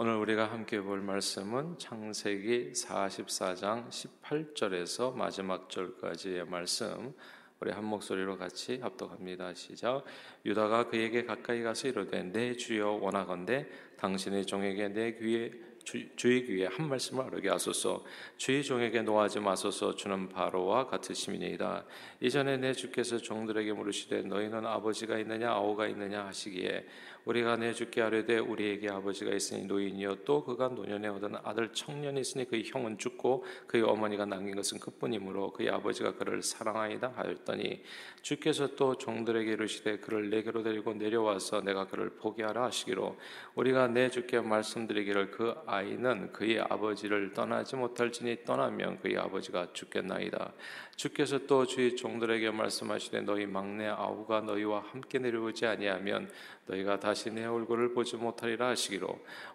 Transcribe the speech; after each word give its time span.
오늘 0.00 0.14
우리가 0.14 0.52
함께 0.52 0.80
볼 0.80 1.00
말씀은 1.00 1.76
창세기 1.76 2.70
44장 2.70 3.88
18절에서 3.88 5.12
마지막 5.12 5.68
절까지의 5.68 6.46
말씀. 6.46 7.12
우리 7.58 7.72
한 7.72 7.84
목소리로 7.84 8.38
같이 8.38 8.78
합독합니다. 8.80 9.54
시작. 9.54 10.04
유다가 10.44 10.88
그에게 10.88 11.24
가까이 11.24 11.64
가서 11.64 11.88
이르되 11.88 12.22
내 12.22 12.56
주여 12.56 13.00
원하건대 13.02 13.66
당신의 13.96 14.46
종에게 14.46 14.86
내 14.90 15.14
귀에 15.14 15.50
주, 15.84 16.28
의 16.28 16.44
귀에 16.44 16.66
한 16.66 16.86
말씀을 16.86 17.24
아르게 17.24 17.48
하소서 17.48 18.04
주의 18.36 18.62
종에게 18.62 19.00
노하지 19.00 19.40
마소서 19.40 19.94
주는 19.94 20.28
바로와 20.28 20.86
같으심이니이다 20.86 21.86
이전에 22.20 22.58
내 22.58 22.74
주께서 22.74 23.16
종들에게 23.16 23.72
물으시되 23.72 24.22
너희는 24.22 24.66
아버지가 24.66 25.18
있느냐 25.20 25.50
아우가 25.50 25.86
있느냐 25.88 26.26
하시기에 26.26 26.86
우리가 27.28 27.56
내 27.56 27.74
주께 27.74 28.00
하려되 28.00 28.38
우리에게 28.38 28.88
아버지가 28.88 29.34
있으니 29.34 29.64
노인이요 29.66 30.24
또 30.24 30.42
그가 30.42 30.68
노년에 30.68 31.08
얻은 31.08 31.36
아들 31.44 31.74
청년이 31.74 32.22
있으니 32.22 32.46
그의 32.46 32.64
형은 32.64 32.96
죽고 32.96 33.44
그의 33.66 33.82
어머니가 33.82 34.24
남긴 34.24 34.56
것은 34.56 34.78
그뿐이므로 34.78 35.52
그의 35.52 35.68
아버지가 35.68 36.14
그를 36.14 36.42
사랑하이다 36.42 37.12
하였더니 37.14 37.82
주께서 38.22 38.76
또 38.76 38.96
종들에게 38.96 39.52
이르시되 39.52 39.98
그를 39.98 40.30
내게로 40.30 40.62
데리고 40.62 40.94
내려와서 40.94 41.60
내가 41.60 41.86
그를 41.86 42.08
보게 42.16 42.44
하라 42.44 42.64
하시기로 42.64 43.18
우리가 43.56 43.88
내 43.88 44.08
주께 44.08 44.40
말씀드리기를 44.40 45.30
그 45.30 45.54
아이는 45.66 46.32
그의 46.32 46.60
아버지를 46.60 47.34
떠나지 47.34 47.76
못할지니 47.76 48.46
떠나면 48.46 49.00
그의 49.00 49.18
아버지가 49.18 49.74
죽겠나이다. 49.74 50.54
주께서 50.96 51.46
또 51.46 51.64
주의 51.64 51.94
종들에게 51.94 52.50
말씀하시되 52.50 53.20
너희 53.20 53.46
막내 53.46 53.86
아우가 53.86 54.40
너희와 54.40 54.80
함께 54.90 55.18
내려오지 55.18 55.66
아니하면 55.66 56.28
너희가 56.68 57.00
다시 57.00 57.17
내 57.26 57.44
얼굴을 57.44 57.94
보지 57.94 58.16
못하리라 58.16 58.68
하시기로 58.68 59.08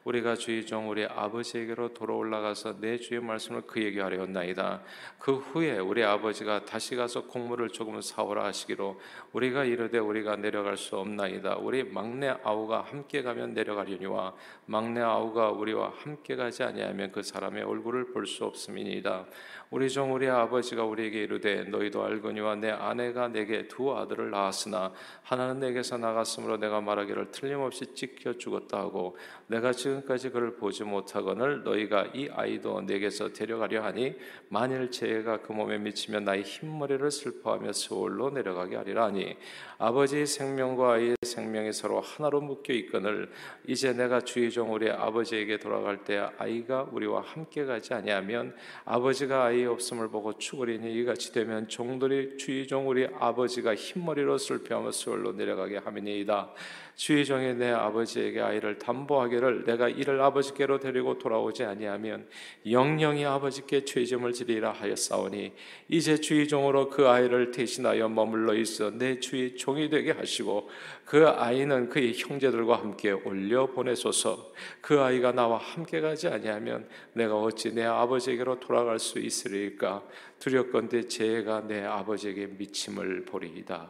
우리가 0.03 0.35
주의 0.35 0.65
종 0.65 0.89
우리 0.89 1.05
아버지에게로 1.05 1.93
돌아 1.93 2.13
올라가서 2.13 2.79
내 2.79 2.97
주의 2.97 3.21
말씀을 3.21 3.61
그에게 3.61 4.01
하려었나이다. 4.01 4.81
그 5.19 5.35
후에 5.35 5.79
우리 5.79 6.03
아버지가 6.03 6.65
다시 6.65 6.95
가서 6.95 7.23
곡물을 7.27 7.69
조금 7.69 8.01
사오라 8.01 8.43
하시기로 8.45 8.99
우리가 9.31 9.63
이르되 9.63 9.97
우리가 9.99 10.35
내려갈 10.35 10.75
수 10.75 10.97
없나이다. 10.97 11.57
우리 11.57 11.83
막내 11.83 12.35
아우가 12.43 12.81
함께 12.81 13.21
가면 13.21 13.53
내려가려니와 13.53 14.33
막내 14.65 15.01
아우가 15.01 15.51
우리와 15.51 15.93
함께 15.95 16.35
가지 16.35 16.63
아니하면 16.63 17.11
그 17.11 17.23
사람의 17.23 17.63
얼굴을 17.63 18.11
볼 18.11 18.23
수 18.33 18.45
없음이니이다. 18.45 19.25
우리 19.69 19.89
종 19.89 20.13
우리 20.13 20.29
아버지가 20.29 20.83
우리에게 20.83 21.23
이르되 21.23 21.63
너희도 21.63 22.03
알거니와 22.03 22.55
내 22.55 22.69
아내가 22.69 23.27
내게 23.27 23.67
두 23.67 23.95
아들을 23.95 24.29
낳았으나 24.29 24.93
하나는 25.23 25.59
내게서 25.59 25.97
나갔으므로 25.97 26.57
내가 26.57 26.79
말하기를 26.79 27.31
틀림없이 27.43 27.93
찢겨 27.93 28.37
죽었다 28.37 28.77
하고 28.79 29.17
내가 29.53 29.71
지금까지 29.71 30.31
그를 30.31 30.55
보지 30.55 30.83
못하거늘 30.83 31.63
너희가 31.63 32.07
이 32.15 32.27
아이도 32.31 32.81
내게서 32.81 33.33
데려가려 33.33 33.83
하니 33.83 34.15
만일 34.49 34.89
재해가 34.89 35.41
그 35.41 35.51
몸에 35.51 35.77
미치면 35.77 36.25
나의 36.25 36.41
흰머리를 36.41 37.11
슬퍼하며 37.11 37.71
서울로 37.73 38.31
내려가게 38.31 38.77
하리라 38.77 39.05
하니 39.05 39.37
아버지의 39.77 40.25
생명과 40.25 40.93
아이의 40.93 41.15
생명이 41.23 41.71
서로 41.71 42.01
하나로 42.01 42.41
묶여 42.41 42.73
있거늘 42.73 43.29
이제 43.67 43.93
내가 43.93 44.21
주의 44.21 44.49
종 44.49 44.73
우리 44.73 44.89
아버지에게 44.89 45.59
돌아갈 45.59 46.03
때 46.03 46.27
아이가 46.39 46.87
우리와 46.91 47.21
함께 47.21 47.65
가지 47.65 47.93
아니하면 47.93 48.55
아버지가 48.85 49.45
아이 49.45 49.65
없음을 49.65 50.09
보고 50.09 50.35
죽으리니 50.35 50.91
이같이 50.95 51.31
되면 51.31 51.67
종들이 51.67 52.37
주의 52.37 52.65
종 52.65 52.87
우리 52.87 53.07
아버지가 53.19 53.75
흰머리로 53.75 54.39
슬퍼하며 54.39 54.91
수월로 54.91 55.33
내려가게 55.33 55.77
함이니이다. 55.77 56.53
주의 56.95 57.25
종이 57.25 57.53
내 57.55 57.71
아버지에게 57.71 58.39
아이를 58.39 58.77
담보하 58.77 59.27
기를 59.43 59.63
내가 59.65 59.89
이를 59.89 60.21
아버지께로 60.21 60.79
데리고 60.79 61.17
돌아오지 61.19 61.63
아니하면 61.63 62.27
영영이 62.69 63.25
아버지께 63.25 63.83
죄짐을 63.83 64.31
지리라 64.31 64.71
하였사오니 64.71 65.51
이제 65.89 66.17
주의 66.17 66.47
종으로 66.47 66.89
그 66.89 67.07
아이를 67.07 67.51
대신하여 67.51 68.07
머물러 68.07 68.55
있어 68.55 68.91
내 68.91 69.19
주의 69.19 69.55
종이 69.55 69.89
되게 69.89 70.11
하시고 70.11 70.69
그 71.05 71.27
아이는 71.27 71.89
그의 71.89 72.13
형제들과 72.17 72.77
함께 72.77 73.11
올려 73.11 73.67
보내소서. 73.67 74.53
그 74.81 75.01
아이가 75.01 75.33
나와 75.33 75.57
함께 75.57 75.99
가지 75.99 76.27
아니하면 76.27 76.87
내가 77.13 77.35
어찌 77.35 77.73
내 77.73 77.83
아버지에게로 77.83 78.59
돌아갈 78.59 78.99
수 78.99 79.19
있으리까? 79.19 80.03
두렵건대 80.39 81.07
죄가 81.07 81.67
내 81.67 81.83
아버지에게 81.83 82.47
미침을 82.47 83.25
보리이다. 83.25 83.89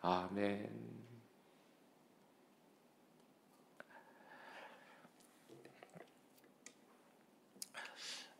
아멘. 0.00 0.87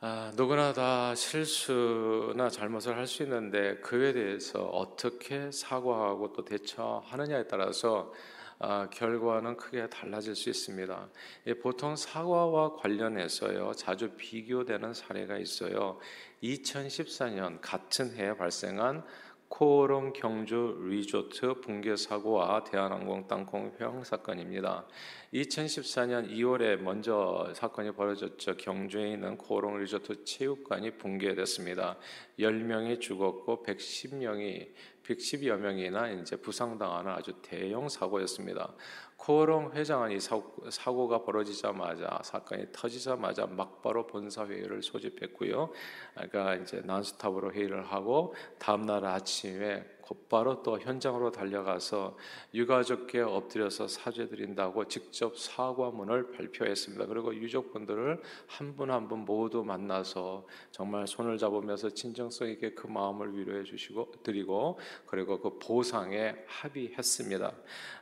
아, 0.00 0.32
누구나 0.36 0.72
다 0.72 1.14
실수나 1.14 2.50
잘못을 2.50 2.96
할 2.96 3.06
수 3.08 3.22
있는데 3.24 3.76
그에 3.78 4.12
대해서 4.12 4.64
어떻게 4.66 5.50
사과하고 5.50 6.32
또 6.32 6.44
대처하느냐에 6.44 7.48
따라서 7.48 8.12
아, 8.60 8.88
결과는 8.90 9.56
크게 9.56 9.88
달라질 9.88 10.34
수 10.36 10.50
있습니다. 10.50 11.08
예, 11.46 11.54
보통 11.54 11.96
사과와 11.96 12.76
관련해서요 12.76 13.72
자주 13.74 14.10
비교되는 14.16 14.94
사례가 14.94 15.38
있어요. 15.38 15.98
2014년 16.42 17.58
같은 17.60 18.14
해에 18.14 18.36
발생한 18.36 19.04
코오롱 19.48 20.12
경주 20.12 20.78
리조트 20.82 21.60
붕괴 21.62 21.96
사고와 21.96 22.64
대한항공 22.64 23.26
땅콩 23.26 23.72
회항 23.80 24.04
사건입니다. 24.04 24.86
2014년 25.32 26.30
2월에 26.30 26.76
먼저 26.76 27.50
사건이 27.54 27.92
벌어졌죠. 27.92 28.58
경주에 28.58 29.12
있는 29.12 29.38
코오롱 29.38 29.78
리조트 29.78 30.24
체육관이 30.24 30.98
붕괴됐습니다. 30.98 31.96
10명이 32.38 33.00
죽었고 33.00 33.62
110명이 33.62 34.68
110여 35.08 35.56
명이나 35.56 36.10
이제 36.10 36.36
부상당하는 36.36 37.12
아주 37.12 37.32
대형 37.42 37.88
사고였습니다. 37.88 38.74
코오롱 39.16 39.72
회장은 39.72 40.12
이 40.12 40.20
사고, 40.20 41.08
가 41.08 41.24
벌어지자마자 41.24 42.20
사건이 42.22 42.66
터지자마자 42.72 43.46
막바로 43.46 44.06
본사 44.06 44.46
회의를 44.46 44.82
소집했고요. 44.82 45.72
그러니까 46.14 46.54
이제 46.56 46.82
난스탑으로 46.84 47.52
회의를 47.52 47.84
하고 47.86 48.34
다음 48.58 48.82
날 48.82 49.04
아침에 49.04 49.84
곧바로 50.02 50.62
또 50.62 50.78
현장으로 50.78 51.30
달려가서 51.32 52.16
유가족께 52.54 53.20
엎드려서 53.20 53.88
사죄드린다고 53.88 54.86
직접 54.88 55.36
사과문을 55.36 56.30
발표했습니다. 56.30 57.06
그리고 57.06 57.34
유족분들을 57.34 58.22
한 58.46 58.76
분 58.76 58.90
한 58.90 59.08
분 59.08 59.24
모두 59.24 59.64
만나서 59.64 60.46
정말 60.70 61.06
손을 61.06 61.36
잡으면서 61.38 61.90
진정성 61.90 62.48
있게 62.50 62.72
그 62.74 62.86
마음을 62.86 63.36
위로해 63.36 63.64
주시고 63.64 64.12
드리고 64.22 64.78
그리고 65.06 65.40
그 65.40 65.58
보상에 65.58 66.34
합의했습니다. 66.46 67.52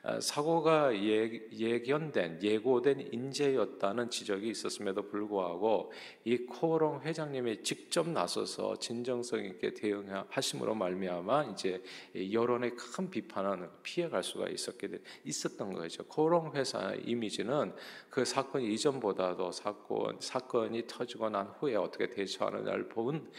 아, 0.02 0.20
사고가 0.20 0.94
예, 0.94 1.48
예견된 1.52 2.42
예고된 2.42 3.08
인재였다는 3.12 4.10
지적이 4.10 4.50
있었음에도 4.50 5.08
불구하고 5.08 5.92
이 6.24 6.36
코롱 6.38 7.02
회장님이 7.02 7.62
직접 7.62 8.08
나서서 8.08 8.78
진정성 8.78 9.44
있게 9.44 9.74
대응하심으로 9.74 10.74
말미암아 10.74 11.44
이제 11.52 11.82
여론의 12.14 12.76
큰 12.76 13.10
비판은 13.10 13.68
피해갈 13.82 14.22
수가 14.22 14.48
있었게 14.48 14.88
있었던 15.24 15.72
거죠. 15.72 16.04
코롱 16.04 16.52
회사 16.54 16.94
이미지는 17.04 17.74
그 18.10 18.24
사건 18.24 18.62
이전보다도 18.62 19.52
사건 19.52 20.16
사건이 20.20 20.86
터지고 20.86 21.30
난 21.30 21.46
후에 21.58 21.76
어떻게 21.76 22.08
대처하느냐를 22.08 22.88
본 22.88 23.30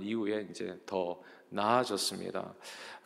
이후에 0.00 0.48
이제 0.50 0.78
더 0.86 1.20
나아졌습니다. 1.54 2.54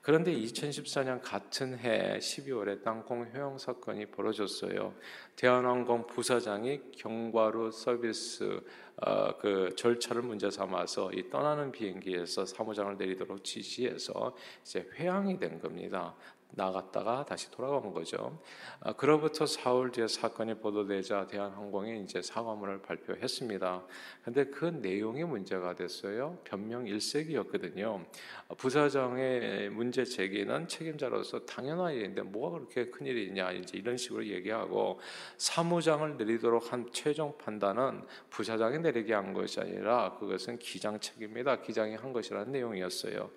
그런데 0.09 0.33
2014년 0.33 1.21
같은 1.23 1.77
해 1.77 2.17
12월에 2.19 2.83
땅콩 2.83 3.27
회영 3.27 3.59
사건이 3.59 4.07
벌어졌어요. 4.07 4.95
대한항공 5.37 6.07
부사장이 6.07 6.93
경과로 6.93 7.71
서비스 7.71 8.59
어, 8.97 9.37
그 9.37 9.75
절차를 9.77 10.23
문제 10.23 10.51
삼아서 10.51 11.13
이 11.13 11.29
떠나는 11.29 11.71
비행기에서 11.73 12.47
사무장을 12.47 12.97
내리도록 12.97 13.45
지시해서 13.45 14.35
이제 14.63 14.89
회항이 14.95 15.39
된 15.39 15.61
겁니다. 15.61 16.17
나갔다가 16.51 17.25
다시 17.25 17.51
돌아간 17.51 17.93
거죠. 17.93 18.41
아, 18.81 18.93
그로부터 18.93 19.47
사흘 19.47 19.91
뒤에 19.91 20.09
사건이 20.09 20.55
보도되자 20.55 21.27
대한항공이 21.27 22.03
이제 22.03 22.23
사과문을 22.23 22.83
발표했습니다. 22.83 23.85
근데 24.25 24.45
그 24.47 24.65
내용이 24.65 25.25
문제가 25.25 25.75
됐어요. 25.75 26.39
변명 26.45 26.87
일색이었거든요. 26.87 28.05
아, 28.49 28.55
부사장의 28.55 29.71
문제 29.71 30.05
제기는 30.05 30.67
책임자로서 30.69 31.45
당연한 31.45 31.95
일인데 31.95 32.23
뭐가 32.23 32.59
그렇게 32.59 32.91
큰 32.91 33.07
일이냐 33.07 33.53
이제 33.53 33.79
이런 33.79 33.97
식으로 33.97 34.27
얘기하고 34.27 35.01
사무장을 35.37 36.17
내리도록 36.17 36.73
한 36.73 36.89
최종 36.93 37.37
판단은 37.39 38.03
부사장이 38.31 38.79
내리게 38.79 39.15
한 39.15 39.33
것이 39.33 39.61
아니라 39.61 40.17
그것은 40.19 40.59
기장 40.59 40.99
책임이다. 40.99 41.61
기장이 41.61 41.95
한 41.95 42.13
것이라는 42.13 42.53
내용이었어요. 42.53 43.31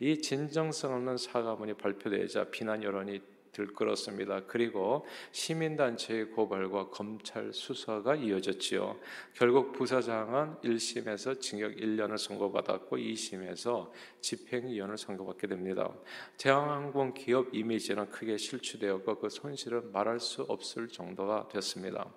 이 0.00 0.20
진정성 0.20 0.94
없는 0.94 1.16
사과문이 1.16 1.74
발표되자 1.74 2.50
비난 2.56 2.82
여론이 2.82 3.20
들끓었습니다. 3.52 4.44
그리고 4.46 5.04
시민단체의 5.32 6.30
고발과 6.30 6.88
검찰 6.88 7.52
수사가 7.52 8.14
이어졌지요. 8.14 8.98
결국 9.34 9.72
부사장은 9.72 10.56
1심에서 10.64 11.38
징역 11.38 11.72
1년을 11.72 12.16
선고받았고 12.16 12.96
2심에서 12.96 13.90
집행유예를 14.22 14.96
선고받게 14.96 15.48
됩니다. 15.48 15.92
대한항공 16.38 17.12
기업 17.12 17.54
이미지는 17.54 18.08
크게 18.08 18.38
실추되었고 18.38 19.18
그 19.18 19.28
손실은 19.28 19.92
말할 19.92 20.18
수 20.18 20.42
없을 20.42 20.88
정도가 20.88 21.48
됐습니다. 21.48 22.10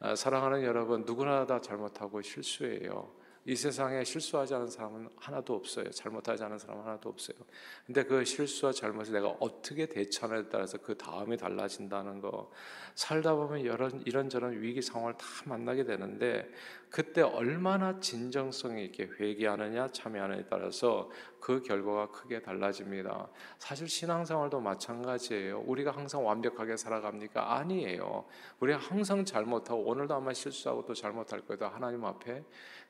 아, 0.00 0.14
사랑하는 0.14 0.62
여러분, 0.62 1.04
누구나 1.04 1.46
다 1.46 1.60
잘못하고 1.60 2.22
실수해요. 2.22 3.23
이 3.46 3.54
세상에 3.54 4.02
실수하지 4.04 4.54
않은 4.54 4.68
사람은 4.68 5.10
하나도 5.16 5.54
없어요. 5.54 5.90
잘못하지 5.90 6.42
않은 6.44 6.58
사람은 6.58 6.82
하나도 6.84 7.10
없어요. 7.10 7.36
근데 7.84 8.02
그 8.02 8.24
실수와 8.24 8.72
잘못을 8.72 9.12
내가 9.12 9.28
어떻게 9.38 9.86
대처하느냐에 9.86 10.48
따라서 10.48 10.78
그 10.78 10.96
다음이 10.96 11.36
달라진다는 11.36 12.20
거. 12.20 12.50
살다 12.94 13.34
보면 13.34 13.60
이런 13.60 14.02
이런저런 14.06 14.60
위기 14.62 14.80
상황을 14.80 15.14
다 15.18 15.26
만나게 15.44 15.84
되는데 15.84 16.48
그때 16.88 17.22
얼마나 17.22 17.98
진정성 17.98 18.78
있게 18.78 19.10
회개하느냐 19.18 19.88
참여하느냐에 19.88 20.44
따라서 20.48 21.10
그 21.40 21.60
결과가 21.60 22.10
크게 22.12 22.40
달라집니다. 22.40 23.28
사실 23.58 23.88
신앙생활도 23.88 24.60
마찬가지예요. 24.60 25.64
우리가 25.66 25.90
항상 25.90 26.24
완벽하게 26.24 26.76
살아갑니까? 26.76 27.56
아니에요. 27.56 28.24
우리가 28.60 28.78
항상 28.78 29.24
잘못하고 29.24 29.82
오늘도 29.82 30.14
아마 30.14 30.32
실수하고 30.32 30.86
또 30.86 30.94
잘못할 30.94 31.40
거다 31.42 31.68
하나님 31.68 32.04
앞에. 32.04 32.42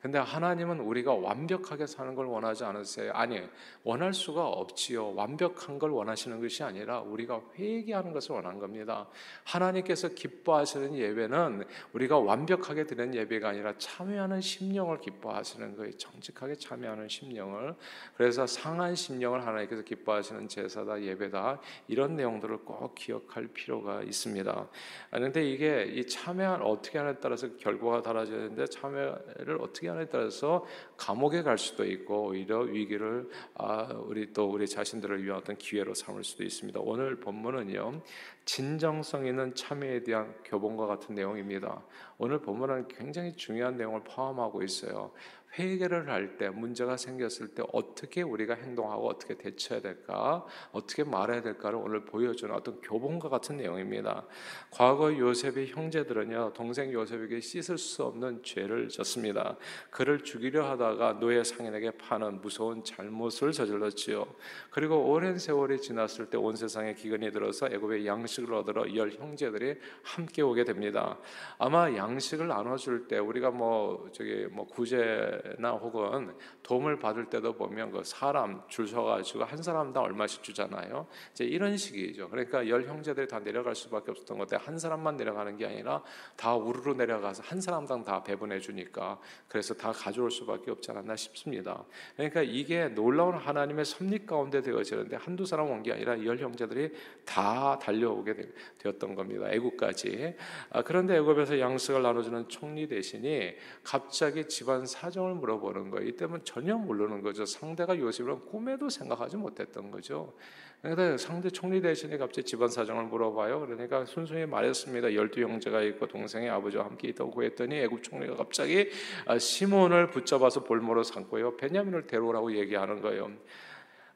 근데 0.05 0.19
하나님은 0.19 0.81
우리가 0.81 1.15
완벽하게 1.15 1.87
사는 1.87 2.13
걸 2.13 2.27
원하지 2.27 2.63
않으세요. 2.63 3.11
아니, 3.13 3.41
원할 3.83 4.13
수가 4.13 4.47
없지요. 4.47 5.15
완벽한 5.15 5.79
걸 5.79 5.89
원하시는 5.89 6.39
것이 6.39 6.61
아니라 6.61 6.99
우리가 6.99 7.41
회개하는 7.57 8.13
것을 8.13 8.35
원한 8.35 8.59
겁니다. 8.59 9.07
하나님께서 9.45 10.09
기뻐하시는 10.09 10.95
예배는 10.95 11.63
우리가 11.93 12.19
완벽하게 12.19 12.85
드는 12.85 13.15
예배가 13.15 13.49
아니라 13.49 13.73
참여하는 13.79 14.41
심령을 14.41 14.99
기뻐하시는 14.99 15.75
거예요. 15.75 15.97
정직하게 15.97 16.53
참여하는 16.53 17.07
심령을. 17.07 17.73
그래서 18.15 18.45
상한 18.45 18.93
심령을 18.93 19.43
하나님께서 19.43 19.81
기뻐하시는 19.81 20.47
제사다 20.47 21.01
예배다 21.01 21.59
이런 21.87 22.15
내용들을 22.15 22.59
꼭 22.59 22.93
기억할 22.93 23.47
필요가 23.47 24.03
있습니다. 24.03 24.67
그런데 25.09 25.49
이게 25.49 25.85
이 25.85 26.05
참여 26.05 26.59
어떻게 26.61 26.99
하냐에 26.99 27.15
따라서 27.19 27.57
결과가 27.57 28.03
달라지는데 28.03 28.67
참여를 28.67 29.57
어떻게 29.61 29.94
하냐에 29.95 30.07
따라서 30.07 30.65
감옥에 30.97 31.41
갈 31.41 31.57
수도 31.57 31.85
있고 31.85 32.27
오히려 32.27 32.59
위기를 32.59 33.29
아, 33.55 33.87
우리 34.05 34.31
또 34.33 34.49
우리 34.49 34.67
자신들을 34.67 35.23
위한 35.23 35.39
어떤 35.39 35.57
기회로 35.57 35.93
삼을 35.93 36.23
수도 36.23 36.43
있습니다. 36.43 36.79
오늘 36.81 37.19
본문은요 37.19 38.01
진정성 38.43 39.25
있는 39.25 39.55
참여에 39.55 40.03
대한 40.03 40.35
교본과 40.43 40.85
같은 40.85 41.15
내용입니다. 41.15 41.83
오늘 42.17 42.39
본문은 42.41 42.87
굉장히 42.89 43.35
중요한 43.35 43.77
내용을 43.77 44.03
포함하고 44.03 44.61
있어요. 44.63 45.11
회개를 45.57 46.09
할 46.09 46.37
때 46.37 46.49
문제가 46.49 46.97
생겼을 46.97 47.49
때 47.49 47.63
어떻게 47.71 48.21
우리가 48.21 48.55
행동하고 48.55 49.07
어떻게 49.07 49.35
대처해야 49.35 49.81
될까, 49.81 50.45
어떻게 50.71 51.03
말해야 51.03 51.41
될까를 51.41 51.77
오늘 51.77 52.03
보여주는 52.05 52.53
어떤 52.53 52.79
교본과 52.81 53.29
같은 53.29 53.57
내용입니다. 53.57 54.25
과거 54.71 55.15
요셉의 55.17 55.67
형제들은요 55.67 56.53
동생 56.53 56.91
요셉에게 56.91 57.39
씻을 57.39 57.77
수 57.77 58.03
없는 58.03 58.43
죄를 58.43 58.89
졌습니다. 58.89 59.57
그를 59.89 60.23
죽이려 60.23 60.69
하다가 60.71 61.19
노예 61.19 61.43
상인에게 61.43 61.91
파는 61.91 62.41
무서운 62.41 62.83
잘못을 62.83 63.51
저질렀지요. 63.51 64.25
그리고 64.71 65.11
오랜 65.11 65.37
세월이 65.37 65.81
지났을 65.81 66.29
때 66.29 66.37
온 66.37 66.55
세상에 66.55 66.93
기근이 66.93 67.31
들어서 67.31 67.67
애굽의 67.67 68.05
양식을 68.05 68.53
얻으러 68.53 68.93
열 68.95 69.09
형제들이 69.11 69.79
함께 70.03 70.41
오게 70.41 70.63
됩니다. 70.63 71.17
아마 71.57 71.91
양식을 71.95 72.47
나눠줄 72.47 73.07
때 73.07 73.17
우리가 73.17 73.51
뭐 73.51 74.09
저기 74.11 74.45
뭐 74.51 74.67
구제 74.67 75.41
나 75.57 75.71
혹은 75.71 76.35
도움을 76.61 76.99
받을 76.99 77.25
때도 77.29 77.53
보면 77.53 77.91
그 77.91 78.03
사람 78.03 78.61
줄 78.67 78.87
서가지고 78.87 79.45
한 79.45 79.61
사람당 79.63 80.03
얼마씩 80.03 80.43
주잖아요. 80.43 81.07
이제 81.31 81.45
이런 81.45 81.77
식이죠. 81.77 82.29
그러니까 82.29 82.67
열 82.67 82.83
형제들이 82.83 83.27
다 83.27 83.39
내려갈 83.39 83.73
수밖에 83.75 84.11
없었던 84.11 84.37
건데 84.37 84.57
한 84.57 84.77
사람만 84.77 85.15
내려가는 85.15 85.55
게 85.55 85.65
아니라 85.65 86.03
다 86.35 86.55
우르르 86.55 86.93
내려가서 86.95 87.43
한 87.43 87.61
사람당 87.61 88.03
다 88.03 88.21
배분해 88.23 88.59
주니까 88.59 89.17
그래서 89.47 89.73
다 89.73 89.91
가져올 89.93 90.29
수밖에 90.29 90.71
없지 90.71 90.91
않았나 90.91 91.15
싶습니다. 91.15 91.85
그러니까 92.15 92.41
이게 92.41 92.89
놀라운 92.89 93.35
하나님의 93.35 93.85
섭리 93.85 94.25
가운데 94.25 94.61
되어지는데 94.61 95.15
한두 95.15 95.45
사람 95.45 95.69
온 95.71 95.85
게 95.85 95.91
아니라 95.93 96.23
열 96.25 96.39
형제들이 96.39 96.91
다 97.25 97.77
달려오게 97.77 98.35
되었던 98.79 99.13
겁니다. 99.13 99.51
애국까지. 99.51 100.35
아, 100.71 100.81
그런데 100.81 101.15
애국에서 101.17 101.59
양식을 101.59 102.01
나눠주는 102.01 102.49
총리 102.49 102.87
대신이 102.87 103.53
갑자기 103.83 104.47
집안 104.47 104.85
사정을 104.87 105.34
물어보는 105.35 105.91
거예요. 105.91 106.07
이때는 106.07 106.43
전혀 106.43 106.75
모르는 106.75 107.21
거죠. 107.21 107.45
상대가 107.45 107.97
요셉은 107.97 108.45
꿈에도 108.45 108.89
생각하지 108.89 109.37
못했던 109.37 109.91
거죠. 109.91 110.33
그런데 110.81 111.17
상대 111.17 111.49
총리 111.49 111.81
대신에 111.81 112.17
갑자기 112.17 112.45
집안 112.45 112.69
사정을 112.69 113.05
물어봐요. 113.05 113.61
그러니까 113.61 114.05
순순히 114.05 114.45
말했습니다. 114.45 115.13
열두 115.13 115.41
형제가 115.41 115.81
있고 115.83 116.07
동생의 116.07 116.49
아버지와 116.49 116.85
함께 116.85 117.07
있다고 117.09 117.43
했더니 117.43 117.75
애굽 117.77 118.03
총리가 118.03 118.35
갑자기 118.35 118.89
아, 119.25 119.37
시몬을 119.37 120.09
붙잡아서 120.11 120.63
볼모로 120.63 121.03
삼고요. 121.03 121.57
베냐민을 121.57 122.07
데려오라고 122.07 122.55
얘기하는 122.55 123.01
거예요. 123.01 123.31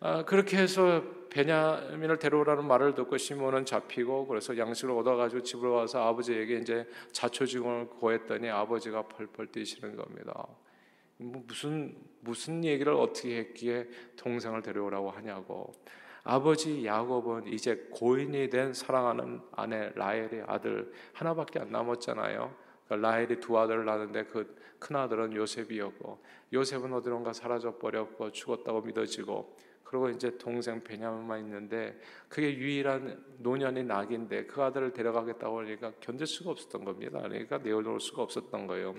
아, 0.01 0.23
그렇게 0.23 0.57
해서 0.57 1.03
베냐민을 1.29 2.19
데려오라는 2.19 2.65
말을 2.65 2.95
듣고 2.95 3.17
시몬은 3.17 3.65
잡히고 3.65 4.27
그래서 4.27 4.57
양식을 4.57 4.91
얻어가지고 4.91 5.43
집으로 5.43 5.73
와서 5.73 6.07
아버지에게 6.07 6.57
이제 6.57 6.87
자초지종을 7.11 7.89
구했더니 7.89 8.49
아버지가 8.49 9.03
펄펄 9.03 9.47
뛰시는 9.47 9.95
겁니다. 9.95 10.47
뭐 11.19 11.43
무슨 11.45 11.95
무슨 12.21 12.63
얘기를 12.63 12.93
어떻게 12.93 13.37
했기에 13.37 13.87
동생을 14.17 14.61
데려오라고 14.61 15.11
하냐고. 15.11 15.73
아버지 16.23 16.85
야곱은 16.85 17.47
이제 17.47 17.87
고인이 17.91 18.49
된 18.49 18.73
사랑하는 18.73 19.41
아내 19.51 19.91
라헬의 19.95 20.43
아들 20.47 20.91
하나밖에 21.13 21.59
안 21.59 21.71
남았잖아요. 21.71 22.53
그러니까 22.85 23.09
라헬이 23.09 23.39
두 23.39 23.57
아들을 23.57 23.85
낳는데 23.85 24.25
그 24.25 24.59
큰 24.79 24.95
아들은 24.95 25.35
요셉이었고 25.35 26.23
요셉은 26.53 26.93
어디론가 26.93 27.33
사라져 27.33 27.77
버렸고 27.77 28.31
죽었다고 28.31 28.81
믿어지고 28.81 29.55
그리고 29.89 30.07
이제 30.07 30.37
동생 30.37 30.83
베냐민만 30.83 31.39
있는데 31.39 31.99
그게 32.27 32.55
유일한 32.55 33.25
노년의 33.39 33.85
낙인데 33.85 34.45
그 34.45 34.61
아들을 34.61 34.93
데려가겠다고 34.93 35.61
하니까 35.61 35.93
견딜 35.99 36.27
수가 36.27 36.51
없었던 36.51 36.85
겁니다. 36.85 37.19
그러니까 37.19 37.57
내어놓을 37.57 37.99
수가 37.99 38.21
없었던 38.21 38.67
거예요. 38.67 38.93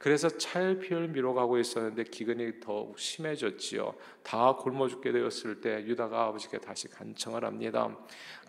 그래서 0.00 0.28
찰피를 0.28 1.08
미뤄가고 1.08 1.58
있었는데 1.58 2.02
기근이 2.04 2.58
더욱 2.58 2.98
심해졌지요. 2.98 3.94
다 4.24 4.56
굶어 4.56 4.88
죽게 4.88 5.12
되었을 5.12 5.60
때 5.60 5.84
유다가 5.84 6.24
아버지께 6.24 6.58
다시 6.58 6.88
간청을 6.88 7.44
합니다. 7.44 7.96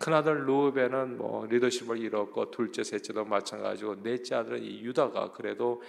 큰아들 0.00 0.46
루벤은 0.48 1.16
뭐 1.16 1.46
리더십을 1.46 1.98
잃었고 1.98 2.50
둘째 2.50 2.82
셋째도 2.82 3.24
마찬가지고 3.24 4.02
넷째 4.02 4.34
아들은 4.34 4.64
이 4.64 4.80
유다가 4.80 5.30
그래도 5.30 5.80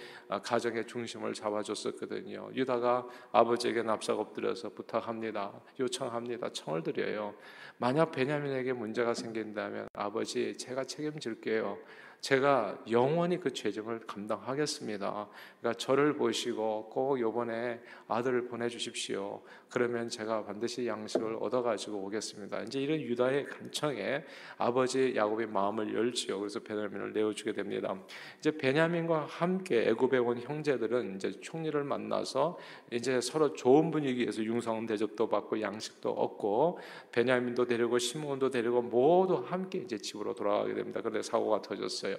가정의 0.44 0.86
중심을 0.86 1.34
잡아줬었거든요. 1.34 2.50
유다가 2.54 3.08
아버지에게 3.32 3.82
납작 3.82 4.20
엎드려서 4.20 4.68
부탁합니다. 4.68 5.52
요 5.80 5.88
청합니다. 5.96 6.50
청을 6.52 6.82
드려요. 6.82 7.34
만약 7.78 8.12
베냐민에게 8.12 8.72
문제가 8.74 9.14
생긴다면 9.14 9.88
아버지 9.94 10.56
제가 10.56 10.84
책임질게요. 10.84 11.78
제가 12.20 12.78
영원히 12.90 13.38
그 13.38 13.52
죄정을 13.52 14.00
감당하겠습니다. 14.06 15.28
그러니까 15.60 15.78
저를 15.78 16.14
보시고 16.14 16.88
꼭 16.90 17.18
이번에 17.18 17.80
아들을 18.08 18.48
보내주십시오. 18.48 19.42
그러면 19.68 20.08
제가 20.08 20.44
반드시 20.44 20.86
양식을 20.86 21.38
얻어가지고 21.40 21.98
오겠습니다. 21.98 22.62
이제 22.62 22.80
이런 22.80 23.00
유다의 23.00 23.46
간청에 23.46 24.24
아버지 24.58 25.14
야곱의 25.14 25.48
마음을 25.48 25.94
열지요. 25.94 26.38
그래서 26.38 26.60
베냐민을 26.60 27.12
내어주게 27.12 27.52
됩니다. 27.52 27.96
이제 28.38 28.56
베냐민과 28.56 29.26
함께 29.26 29.88
애굽에 29.88 30.18
온 30.18 30.40
형제들은 30.40 31.16
이제 31.16 31.32
총리를 31.40 31.82
만나서 31.84 32.58
이제 32.92 33.20
서로 33.20 33.52
좋은 33.52 33.90
분위기에서 33.90 34.42
융성 34.42 34.86
대접도 34.86 35.28
받고 35.28 35.60
양식도 35.60 36.10
얻고 36.10 36.78
베냐민도 37.12 37.66
데리고 37.66 37.98
시몬도 37.98 38.50
데리고 38.50 38.82
모두 38.82 39.42
함께 39.46 39.78
이제 39.78 39.98
집으로 39.98 40.34
돌아가게 40.34 40.74
됩니다. 40.74 41.00
그런데 41.00 41.22
사고가 41.22 41.62
터졌어요. 41.62 42.15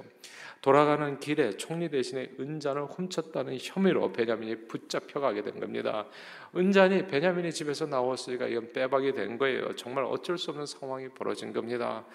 돌아가는 0.62 1.20
길에 1.20 1.52
총리 1.52 1.88
대신에 1.90 2.32
은잔을 2.40 2.86
훔쳤다는 2.86 3.58
혐의로 3.62 4.12
베냐민이 4.12 4.68
붙잡혀가게 4.68 5.44
된 5.44 5.60
겁니다. 5.60 6.08
은잔이 6.56 7.08
베냐민의 7.08 7.54
집에서 7.54 7.86
나왔으니까 7.86 8.48
이건 8.48 8.74
빼박이 8.74 9.14
된 9.14 9.38
거예요. 9.38 9.76
정말 9.76 10.06
어쩔 10.06 10.38
수 10.38 10.50
없는 10.50 10.66
상황이 10.66 11.10
벌어진 11.10 11.54
겁니다. 11.54 12.06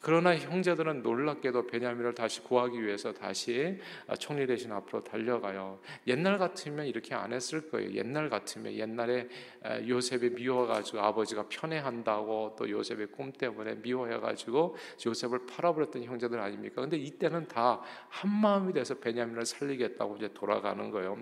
그러나 0.00 0.36
형제들은 0.36 1.02
놀랍게도 1.02 1.68
베냐민을 1.68 2.14
다시 2.14 2.42
구하기 2.42 2.82
위해서 2.82 3.12
다시 3.12 3.78
총리 4.18 4.46
대신 4.46 4.72
앞으로 4.72 5.04
달려가요. 5.04 5.78
옛날 6.08 6.38
같으면 6.38 6.86
이렇게 6.86 7.14
안 7.14 7.32
했을 7.32 7.70
거예요. 7.70 7.92
옛날 7.92 8.28
같으면 8.28 8.72
옛날에 8.72 9.28
요셉이 9.86 10.30
미워가지고 10.30 11.00
아버지가 11.00 11.46
편애한다고 11.48 12.56
또 12.58 12.68
요셉의 12.68 13.08
꿈 13.12 13.30
때문에 13.30 13.76
미워해가지고 13.76 14.76
요셉을 15.06 15.46
팔아버렸던 15.46 16.02
형제들 16.02 16.40
아닙니까? 16.40 16.80
근데 16.80 16.96
이때 16.96 17.21
는 17.28 17.46
다 17.46 17.82
한 18.08 18.30
마음이 18.30 18.72
돼서 18.72 18.94
베냐민을 18.94 19.46
살리겠다고 19.46 20.16
이제 20.16 20.30
돌아가는 20.32 20.90
거예요. 20.90 21.18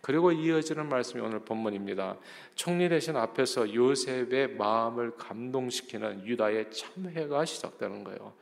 그리고 0.00 0.32
이어지는 0.32 0.88
말씀이 0.88 1.22
오늘 1.22 1.40
본문입니다. 1.40 2.18
총리 2.54 2.88
대신 2.88 3.16
앞에서 3.16 3.72
요셉의 3.72 4.56
마음을 4.56 5.16
감동시키는 5.16 6.26
유다의 6.26 6.70
참회가 6.70 7.44
시작되는 7.44 8.04
거예요. 8.04 8.34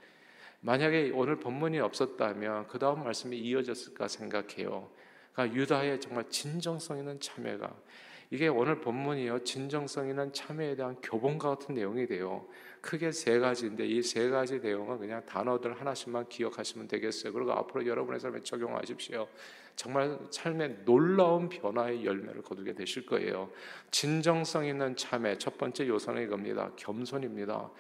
만약에 0.61 1.13
오늘 1.15 1.37
본문이 1.37 1.79
없었다면 1.81 2.69
그 2.69 2.79
다음 2.79 3.05
말씀이 3.05 3.37
이어졌을까 3.39 4.09
생각해요. 4.09 4.91
그러니까 5.33 5.57
유다의 5.57 6.01
정말 6.01 6.29
진정성 6.29 6.99
있는 6.99 7.21
참회가 7.21 7.75
이게 8.33 8.47
오늘 8.47 8.81
본문이요 8.81 9.43
진정성 9.43 10.09
있는 10.09 10.33
참회에 10.33 10.77
대한 10.77 10.97
교본과 11.03 11.49
같은 11.49 11.75
내용이 11.75 12.07
돼요. 12.07 12.47
크게 12.81 13.11
세 13.11 13.41
가지인데 13.41 13.85
이 13.87 14.03
세 14.03 14.29
가지 14.29 14.61
내용은 14.61 14.99
그냥 14.99 15.25
단어들 15.27 15.79
하나씩만 15.79 16.29
기억하시면 16.29 16.87
되겠어요. 16.87 17.33
그리고 17.33 17.53
앞으로 17.53 17.85
여러분의 17.87 18.21
삶에 18.21 18.41
적용하십시오. 18.43 19.27
정말 19.75 20.17
삶의 20.31 20.85
놀라운 20.85 21.49
변화의 21.49 22.05
열매를 22.05 22.43
거두게 22.43 22.75
되실 22.75 23.05
거예요. 23.05 23.51
진정성 23.91 24.65
있는 24.65 24.95
참회 24.95 25.37
첫 25.37 25.59
번째 25.59 25.89
요소는 25.89 26.23
이겁니다. 26.23 26.71
겸손입니다. 26.77 27.71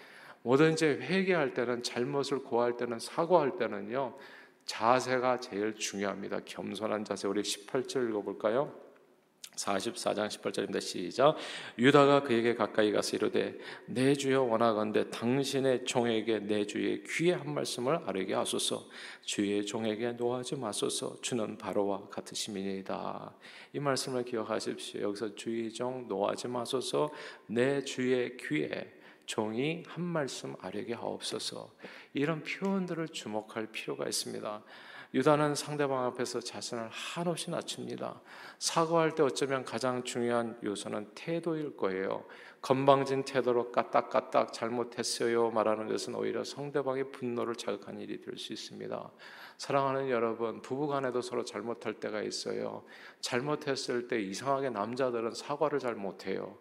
뭐든지 0.43 0.87
회개할 0.87 1.55
때는 1.55 1.83
잘못을 1.85 2.41
고할 2.41 2.77
때는 2.77 2.99
사과할 2.99 3.57
때는요. 3.57 4.17
자세가 4.65 5.39
제일 5.39 5.75
중요합니다. 5.75 6.41
겸손한 6.45 7.05
자세. 7.05 7.29
우리 7.29 7.43
18절 7.43 8.09
읽어 8.09 8.23
볼까요? 8.23 8.90
44장 9.61 10.29
18절입니다. 10.29 10.81
시작. 10.81 11.37
유다가 11.79 12.23
그에게 12.23 12.55
가까이 12.55 12.93
가서 12.93 13.17
이르되 13.17 13.59
내 13.87 14.15
주여 14.15 14.43
원하건대 14.43 15.11
당신의 15.11 15.85
종에게 15.85 16.41
내 16.41 16.67
주의 16.67 17.03
귀의 17.05 17.37
한 17.37 17.53
말씀을 17.53 18.01
아뢰게 18.07 18.35
하소서. 18.35 18.89
주의 19.23 19.65
종에게 19.65 20.13
노하지 20.13 20.57
마소서. 20.57 21.21
주는 21.21 21.59
바로와 21.59 22.09
같으심이니이다. 22.09 23.35
이 23.75 23.81
말씀을 23.81 24.25
기억하십시오. 24.25 25.03
여기서 25.03 25.35
주의 25.35 25.71
종 25.73 26.07
노하지 26.09 26.49
마소서. 26.49 27.11
내 27.47 27.85
주의 27.85 28.37
귀에 28.39 29.01
종이 29.27 29.85
한 29.87 30.03
말씀 30.03 30.57
아뢰게 30.61 30.95
하옵소서. 30.95 31.71
이런 32.15 32.43
표현들을 32.43 33.09
주목할 33.09 33.69
필요가 33.71 34.07
있습니다. 34.07 34.63
유다는 35.13 35.57
상대방 35.57 36.05
앞에서 36.05 36.41
자신을 36.41 36.89
한없이 36.91 37.51
낮춥니다. 37.51 38.21
사과할 38.59 39.15
때 39.15 39.23
어쩌면 39.25 39.65
가장 39.65 40.05
중요한 40.05 40.57
요소는 40.63 41.11
태도일 41.15 41.77
거예요. 41.77 42.25
건방진 42.63 43.25
태도로 43.25 43.73
까딱까딱 43.73 44.53
잘못했어요 44.53 45.51
말하는 45.51 45.89
것은 45.89 46.15
오히려 46.15 46.45
상대방의 46.45 47.11
분노를 47.11 47.57
자극하는 47.57 48.01
일이 48.01 48.21
될 48.21 48.39
수 48.39 48.53
있습니다. 48.53 49.11
사랑하는 49.57 50.11
여러분, 50.11 50.63
부부간에도 50.63 51.21
서로 51.23 51.45
잘못할 51.45 51.95
때가 51.95 52.23
있어요. 52.23 52.85
잘못했을 53.21 54.09
때 54.09 54.21
이상하게 54.21 54.71
남자들은 54.71 55.33
사과를 55.33 55.79
잘 55.81 55.95
못해요. 55.95 56.59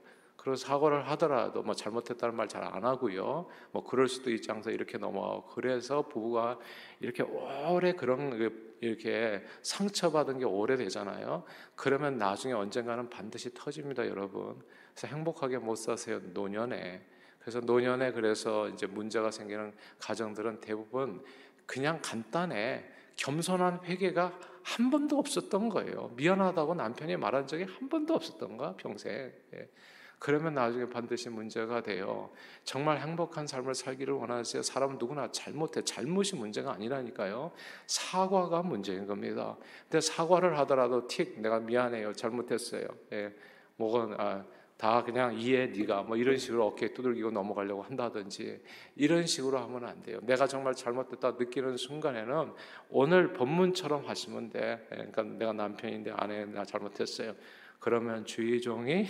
그런 0.50 0.58
사과를 0.58 1.08
하더라도 1.10 1.62
뭐 1.62 1.76
잘못했다는 1.76 2.36
말 2.36 2.48
잘 2.48 2.64
안 2.64 2.84
하고요. 2.84 3.46
뭐 3.72 3.84
그럴 3.84 4.08
수도 4.08 4.32
있지 4.32 4.50
않아서 4.50 4.72
이렇게 4.72 4.98
넘어가고 4.98 5.46
그래서 5.54 6.02
부부가 6.08 6.58
이렇게 7.00 7.22
오래 7.22 7.94
그런 7.94 8.32
그 8.32 8.78
이렇게 8.82 9.44
상처받은 9.62 10.40
게 10.40 10.46
오래되잖아요. 10.46 11.44
그러면 11.76 12.18
나중에 12.18 12.54
언젠가는 12.54 13.10
반드시 13.12 13.54
터집니다, 13.54 14.08
여러분. 14.08 14.60
그래서 14.96 15.16
행복하게 15.16 15.60
못 15.60 15.76
사세요, 15.76 16.20
노년에. 16.34 17.06
그래서 17.40 17.60
노년에 17.60 18.12
그래서 18.14 18.68
이제 18.70 18.88
문제가 18.88 19.30
생기는 19.30 19.72
가정들은 20.00 20.62
대부분 20.62 21.24
그냥 21.68 22.00
간단해. 22.02 22.84
겸손한 23.18 23.82
회개가 23.84 24.40
한 24.64 24.90
번도 24.90 25.20
없었던 25.20 25.70
거예요. 25.70 26.12
미안하다고 26.16 26.74
남편이 26.74 27.18
말한 27.18 27.46
적이 27.48 27.66
한 27.66 27.88
번도 27.90 28.16
없었던 28.16 28.58
거야, 28.58 28.74
평생. 28.78 29.32
예. 29.54 29.70
그러면 30.20 30.54
나중에 30.54 30.90
반드시 30.90 31.30
문제가 31.30 31.82
돼요. 31.82 32.30
정말 32.66 33.00
행복한 33.00 33.48
삶을 33.48 33.74
살기를 33.74 34.14
원하세요. 34.14 34.62
사람 34.62 34.98
누구나 34.98 35.32
잘못해. 35.32 35.82
잘못이 35.82 36.36
문제가 36.36 36.74
아니라니까요. 36.74 37.52
사과가 37.88 38.64
문제인 38.64 39.08
겁니다. 39.08 39.58
근데 39.84 40.02
사과를 40.02 40.58
하더라도 40.60 41.08
틱 41.08 41.40
내가 41.40 41.60
미안해요. 41.60 42.14
잘못했어요. 42.14 42.86
예. 43.14 43.34
뭐건 43.78 44.16
아, 44.20 44.46
다 44.76 45.04
그냥 45.04 45.38
이해 45.40 45.68
네가 45.68 46.04
뭐 46.04 46.18
이런 46.18 46.38
식으로 46.38 46.68
어깨 46.68 46.94
두들기고 46.94 47.32
넘어가려고 47.32 47.82
한다든지 47.82 48.62
이런 48.96 49.26
식으로 49.26 49.58
하면 49.58 49.86
안 49.86 50.02
돼요. 50.04 50.20
내가 50.24 50.48
정말 50.48 50.74
잘못됐다 50.74 51.32
느끼는 51.32 51.78
순간에는 51.78 52.54
오늘 52.90 53.32
본문처럼 53.34 54.06
하시면 54.06 54.50
돼. 54.50 54.86
예, 54.92 54.96
그러니까 54.96 55.24
내가 55.24 55.54
남편인데 55.54 56.12
아내 56.16 56.46
내가 56.46 56.66
잘못했어요. 56.66 57.36
그러면 57.80 58.26
주의 58.26 58.60
종이 58.62 59.08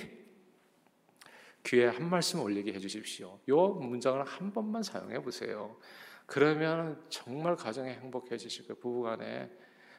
귀에 1.65 1.87
한 1.87 2.09
말씀 2.09 2.41
올리게 2.41 2.73
해주십시오. 2.73 3.39
요 3.49 3.67
문장을 3.69 4.23
한 4.23 4.53
번만 4.53 4.81
사용해 4.83 5.21
보세요. 5.21 5.77
그러면 6.25 7.01
정말 7.09 7.55
가정에 7.55 7.93
행복해지실 7.93 8.67
거예요. 8.67 8.79
부부간에. 8.79 9.49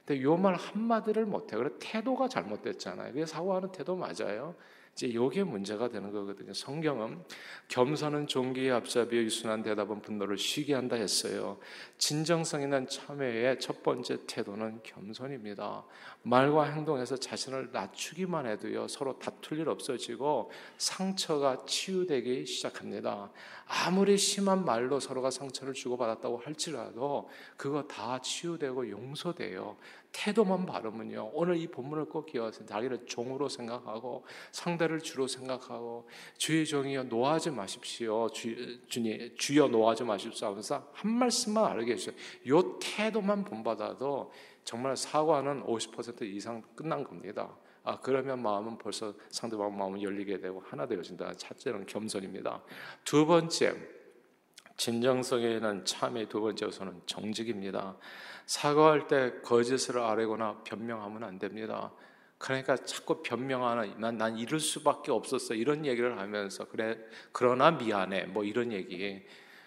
근데 0.04 0.22
요 0.22 0.36
말 0.36 0.54
한마디를 0.54 1.26
못해. 1.26 1.56
그래 1.56 1.70
태도가 1.78 2.28
잘못됐잖아요. 2.28 3.12
그게 3.12 3.26
사고하는 3.26 3.70
태도 3.72 3.96
맞아요. 3.96 4.56
이제 5.00 5.14
요게 5.14 5.44
문제가 5.44 5.88
되는 5.88 6.12
거거든요. 6.12 6.52
성경은 6.52 7.24
겸손은 7.68 8.26
종기에 8.26 8.70
앞잡이어 8.72 9.22
유순한 9.22 9.62
대답은 9.62 10.02
분노를 10.02 10.36
쉬게 10.36 10.74
한다 10.74 10.96
했어요. 10.96 11.58
진정성 11.96 12.60
있는 12.60 12.86
참회의 12.86 13.58
첫 13.58 13.82
번째 13.82 14.18
태도는 14.26 14.80
겸손입니다. 14.82 15.86
말과 16.22 16.64
행동에서 16.64 17.16
자신을 17.16 17.70
낮추기만 17.72 18.44
해도요 18.44 18.88
서로 18.88 19.18
다툴 19.18 19.60
일 19.60 19.70
없어지고 19.70 20.50
상처가 20.76 21.64
치유되기 21.64 22.44
시작합니다. 22.44 23.30
아무리 23.66 24.18
심한 24.18 24.66
말로 24.66 25.00
서로가 25.00 25.30
상처를 25.30 25.72
주고받았다고 25.72 26.42
할지라도 26.44 27.30
그거 27.56 27.84
다 27.84 28.20
치유되고 28.20 28.90
용서돼요. 28.90 29.78
태도만 30.12 30.66
바르면요. 30.66 31.30
오늘 31.32 31.56
이 31.56 31.66
본문을 31.68 32.06
꼭 32.06 32.26
기억하세요. 32.26 32.66
자기를 32.66 33.06
종으로 33.06 33.48
생각하고 33.48 34.24
상대를 34.52 35.00
주로 35.00 35.26
생각하고 35.26 36.08
주의 36.36 36.66
종이여 36.66 37.04
노하지 37.04 37.50
마십시오. 37.50 38.28
주, 38.30 38.80
주님 38.88 39.34
주여 39.36 39.68
노하지 39.68 40.04
마십시오 40.04 40.48
하면서 40.48 40.88
한 40.92 41.12
말씀만 41.12 41.64
알게 41.64 41.92
해주세요. 41.92 42.14
요 42.48 42.78
태도만 42.80 43.44
본받아도 43.44 44.32
정말 44.64 44.96
사과는 44.96 45.64
50% 45.64 46.22
이상 46.22 46.62
끝난 46.74 47.04
겁니다. 47.04 47.56
아 47.82 47.98
그러면 48.00 48.42
마음은 48.42 48.78
벌써 48.78 49.14
상대방 49.30 49.76
마음은 49.76 50.02
열리게 50.02 50.40
되고 50.40 50.60
하나 50.66 50.86
되어진다. 50.86 51.34
첫째는 51.34 51.86
겸손입니다. 51.86 52.62
두 53.04 53.26
번째 53.26 53.74
진정성에는 54.76 55.84
참의 55.84 56.26
두 56.28 56.40
번째 56.40 56.66
요소는 56.66 57.02
정직입니다. 57.04 57.96
사과할 58.50 59.06
때 59.06 59.34
거짓을 59.44 59.98
아뢰거나 59.98 60.62
변명하면 60.64 61.22
안 61.22 61.38
됩니다. 61.38 61.92
그러니까 62.36 62.74
자꾸 62.76 63.22
변명하는 63.22 64.00
난, 64.00 64.18
난 64.18 64.36
이럴 64.36 64.58
수밖에 64.58 65.12
없었어 65.12 65.54
이런 65.54 65.86
얘기를 65.86 66.18
하면서 66.18 66.64
그래 66.64 66.98
그러나 67.30 67.70
미안해 67.70 68.24
뭐 68.24 68.42
이런 68.42 68.72
얘기 68.72 69.22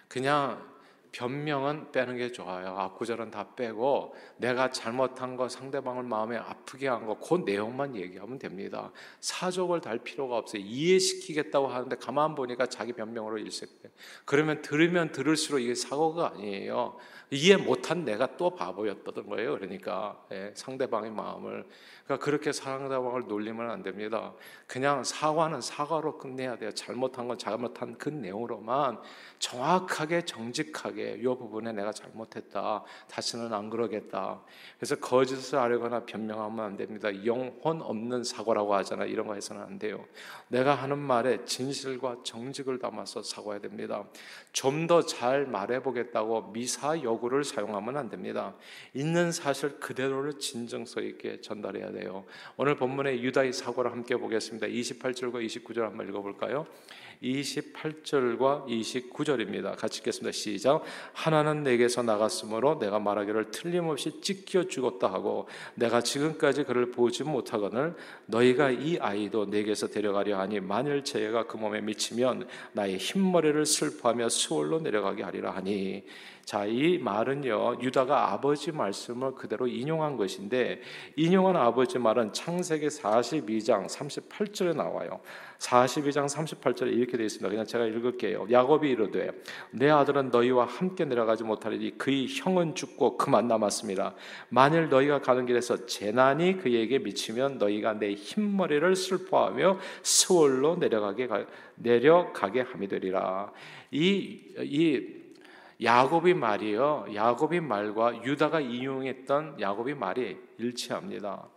그냥 0.09 0.73
변명은 1.13 1.91
빼는 1.91 2.17
게 2.17 2.31
좋아요. 2.31 2.75
앞구절은 2.75 3.29
다 3.31 3.55
빼고 3.55 4.15
내가 4.37 4.71
잘못한 4.71 5.37
거 5.37 5.47
상대방을 5.47 6.03
마음에 6.03 6.35
아프게 6.37 6.87
한 6.87 7.05
거 7.05 7.19
그 7.19 7.43
내용만 7.45 7.95
얘기하면 7.95 8.39
됩니다. 8.39 8.91
사족을 9.21 9.79
달 9.79 9.99
필요가 9.99 10.37
없어요. 10.37 10.61
이해시키겠다고 10.61 11.67
하는데 11.67 11.95
가만 11.97 12.33
보니까 12.35 12.65
자기 12.65 12.91
변명으로 12.93 13.37
일색돼. 13.37 13.91
그러면 14.25 14.61
들으면 14.63 15.11
들을수록 15.11 15.61
이게 15.61 15.75
사고가 15.75 16.31
아니에요. 16.33 16.97
이해 17.33 17.57
못한 17.57 18.05
내가 18.05 18.37
또 18.37 18.49
바보였던 18.55 19.27
거예요. 19.27 19.57
그러니까 19.57 20.21
예, 20.31 20.51
상대방의 20.55 21.11
마음을 21.11 21.65
그러니까 22.05 22.25
그렇게 22.25 22.51
상대방을 22.51 23.27
놀리면 23.27 23.69
안 23.69 23.81
됩니다. 23.81 24.33
그냥 24.67 25.03
사과는 25.03 25.61
사과로 25.61 26.17
끝내야 26.17 26.57
돼요. 26.57 26.71
잘못한 26.73 27.27
건 27.27 27.37
잘못한 27.37 27.97
그 27.97 28.09
내용으로만 28.09 28.99
정확하게 29.39 30.23
정직하게 30.23 31.19
이 31.19 31.23
부분에 31.23 31.71
내가 31.71 31.91
잘못했다. 31.91 32.83
다시는 33.09 33.53
안 33.53 33.69
그러겠다. 33.69 34.41
그래서 34.77 34.95
거짓을 34.97 35.59
하려거나 35.59 36.05
변명하면 36.05 36.65
안 36.65 36.75
됩니다. 36.77 37.09
영혼 37.25 37.81
없는 37.81 38.23
사과라고 38.23 38.75
하잖아. 38.75 39.05
이런 39.05 39.27
거 39.27 39.35
해서는 39.35 39.61
안 39.61 39.79
돼요. 39.79 40.05
내가 40.49 40.75
하는 40.75 40.99
말에 40.99 41.45
진실과 41.45 42.17
정직을 42.23 42.79
담아서 42.79 43.23
사과해야 43.23 43.61
됩니다. 43.61 44.03
좀 44.51 44.87
더 44.87 45.03
잘 45.05 45.45
말해보겠다고 45.45 46.51
미사 46.51 47.01
여구 47.03 47.22
를 47.29 47.43
사용하면 47.43 47.95
안 47.95 48.09
됩니다. 48.09 48.53
있는 48.93 49.31
사실 49.31 49.79
그대로를 49.79 50.39
진정성 50.39 51.05
있게 51.05 51.39
전달해야 51.41 51.91
돼요. 51.91 52.25
오늘 52.57 52.75
본문의 52.75 53.23
유다의 53.23 53.53
사과를 53.53 53.91
함께 53.91 54.17
보겠습니다. 54.17 54.67
28절과 54.67 55.45
29절 55.45 55.81
한번 55.81 56.07
읽어볼까요? 56.09 56.67
28절과 57.23 58.67
29절입니다. 58.67 59.77
같이 59.77 59.99
읽겠습니다. 59.99 60.31
시작. 60.31 60.83
하나는 61.13 61.63
내게서 61.63 62.03
나갔으므로 62.03 62.77
내가 62.79 62.99
말하기를 62.99 63.51
틀림없이 63.51 64.21
찢겨 64.21 64.67
죽었다 64.67 65.11
하고 65.11 65.47
내가 65.75 66.01
지금까지 66.01 66.63
그를 66.65 66.91
보지 66.91 67.23
못하거늘 67.23 67.95
너희가 68.25 68.71
이 68.71 68.97
아이도 68.97 69.45
내게서 69.45 69.87
데려가려 69.87 70.39
하니 70.39 70.59
만일 70.59 71.03
죄가 71.03 71.47
그 71.47 71.57
몸에 71.57 71.81
미치면 71.81 72.47
나의 72.73 72.97
흰머리를 72.97 73.65
슬퍼하며 73.65 74.29
수월로 74.29 74.79
내려가게 74.81 75.23
하리라 75.23 75.51
하니 75.51 76.03
자, 76.45 76.65
이 76.65 76.97
말은요, 76.97 77.77
유다가 77.81 78.33
아버지 78.33 78.73
말씀을 78.73 79.33
그대로 79.33 79.65
인용한 79.65 80.17
것인데, 80.17 80.81
인용한 81.15 81.55
아버지 81.55 81.97
말은 81.97 82.33
창세기 82.33 82.87
42장 82.87 83.87
38절에 83.87 84.75
나와요. 84.75 85.21
42장 85.59 86.27
38절에 86.27 86.91
이렇게 86.91 87.15
되어 87.15 87.25
있습니다. 87.25 87.49
그냥 87.49 87.65
제가 87.65 87.85
읽을게요. 87.85 88.47
야곱이 88.51 88.89
이르되 88.89 89.31
내 89.71 89.89
아들은 89.89 90.29
너희와 90.29 90.65
함께 90.65 91.05
내려가지 91.05 91.45
못하리니 91.45 91.97
그의 91.97 92.27
형은 92.27 92.75
죽고 92.75 93.17
그만 93.17 93.47
남았습니다. 93.47 94.13
만일 94.49 94.89
너희가 94.89 95.21
가는 95.21 95.45
길에서 95.45 95.85
재난이 95.85 96.57
그에게 96.57 96.99
미치면 96.99 97.59
너희가 97.59 97.93
내 97.93 98.13
흰머리를 98.13 98.93
슬퍼하며 98.97 99.79
스월로 100.01 100.75
내려가게 100.75 101.29
내려가게 101.75 102.61
함이 102.61 102.89
되리라. 102.89 103.49
이이 103.91 105.22
야곱의 105.81 106.33
말이요. 106.33 107.07
야곱의 107.13 107.61
말과 107.61 108.23
유다가 108.23 108.59
인용했던 108.59 109.59
야곱의 109.59 109.95
말이 109.95 110.37
일치합니다. 110.57 111.47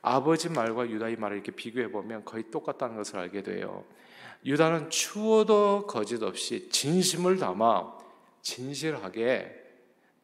아버지 0.00 0.48
말과 0.48 0.88
유다의 0.88 1.16
말을 1.16 1.36
이렇게 1.36 1.52
비교해 1.52 1.90
보면 1.90 2.24
거의 2.24 2.44
똑같다는 2.50 2.96
것을 2.96 3.18
알게 3.18 3.42
돼요. 3.42 3.84
유다는 4.44 4.90
추워도 4.90 5.86
거짓 5.86 6.22
없이 6.22 6.68
진심을 6.68 7.38
담아 7.38 7.98
진실하게 8.42 9.54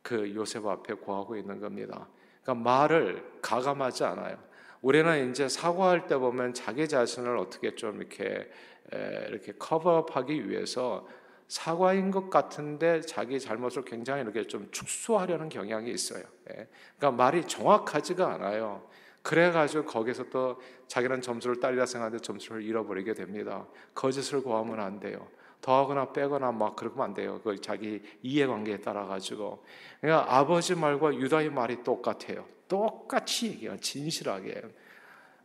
그 0.03 0.35
요셉 0.35 0.67
앞에 0.67 0.95
고하고 0.95 1.37
있는 1.37 1.61
겁니다. 1.61 2.07
그러니까 2.43 2.62
말을 2.62 3.25
가감하지 3.43 4.05
않아요. 4.05 4.37
우리는 4.83 5.31
이제 5.31 5.49
사과할 5.49 6.07
때 6.07 6.17
보면 6.17 6.55
자기 6.55 6.87
자신을 6.87 7.37
어떻게 7.38 7.75
좀 7.75 8.00
이렇게 8.00 8.50
이렇게 9.29 9.53
커버업하기 9.53 10.49
위해서 10.49 11.09
사과인 11.48 12.10
것 12.10 12.30
같은데 12.30 13.00
자기 13.02 13.38
잘못을 13.38 13.84
굉장히 13.84 14.22
이렇게 14.22 14.46
좀 14.46 14.68
축소하려는 14.70 15.48
경향이 15.48 15.90
있어요. 15.90 16.22
예. 16.50 16.68
그러니까 16.96 17.10
말이 17.12 17.46
정확하지가 17.46 18.34
않아요. 18.34 18.86
그래가지고 19.22 19.86
거기서 19.86 20.24
또 20.30 20.60
자기는 20.86 21.22
점수를 21.22 21.60
딸이라 21.60 21.86
생각하는데 21.86 22.22
점수를 22.22 22.62
잃어버리게 22.62 23.14
됩니다. 23.14 23.66
거짓을 23.94 24.42
고하면 24.42 24.80
안 24.80 25.00
돼요. 25.00 25.26
더하거나 25.62 26.12
빼거나 26.12 26.52
막 26.52 26.76
그러면 26.76 27.04
안 27.04 27.14
돼요. 27.14 27.40
그 27.42 27.58
자기 27.58 28.02
이해관계에 28.22 28.78
따라 28.82 29.06
가지고. 29.06 29.64
그러니까 30.00 30.36
아버지 30.36 30.74
말과 30.74 31.14
유다의 31.14 31.50
말이 31.50 31.82
똑같아요. 31.82 32.44
똑같이 32.68 33.46
얘기해요. 33.48 33.78
진실하게. 33.80 34.62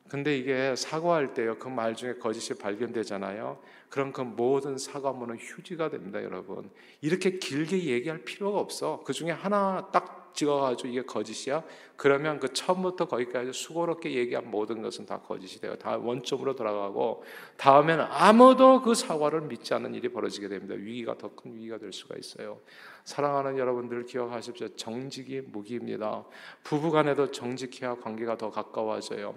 근데 0.09 0.35
이게 0.37 0.75
사과할 0.75 1.33
때요. 1.33 1.57
그 1.57 1.69
말 1.69 1.95
중에 1.95 2.15
거짓이 2.15 2.57
발견되잖아요. 2.57 3.61
그럼 3.89 4.13
그 4.13 4.21
모든 4.21 4.77
사과문은 4.77 5.37
휴지가 5.37 5.89
됩니다, 5.89 6.23
여러분. 6.23 6.69
이렇게 7.01 7.39
길게 7.39 7.85
얘기할 7.85 8.19
필요가 8.23 8.59
없어. 8.59 9.01
그 9.05 9.13
중에 9.13 9.31
하나 9.31 9.89
딱 9.91 10.31
찍어가지고 10.35 10.89
이게 10.89 11.01
거짓이야? 11.01 11.63
그러면 11.95 12.39
그 12.39 12.53
처음부터 12.53 13.07
거기까지 13.07 13.51
수고롭게 13.51 14.13
얘기한 14.13 14.49
모든 14.49 14.81
것은 14.81 15.05
다 15.05 15.19
거짓이 15.19 15.59
돼요. 15.59 15.75
다 15.75 15.97
원점으로 15.97 16.55
돌아가고 16.55 17.23
다음에는 17.57 18.05
아무도 18.09 18.81
그 18.81 18.93
사과를 18.93 19.41
믿지 19.41 19.73
않는 19.73 19.95
일이 19.95 20.09
벌어지게 20.09 20.47
됩니다. 20.47 20.75
위기가 20.75 21.17
더 21.17 21.29
큰 21.35 21.55
위기가 21.55 21.77
될 21.77 21.91
수가 21.91 22.15
있어요. 22.17 22.59
사랑하는 23.09 23.57
여러분들 23.57 24.05
기억하십시오. 24.05 24.75
정직이 24.75 25.41
무기입니다. 25.41 26.23
부부간에도 26.63 27.31
정직해야 27.31 27.95
관계가 27.95 28.37
더 28.37 28.51
가까워져요. 28.51 29.33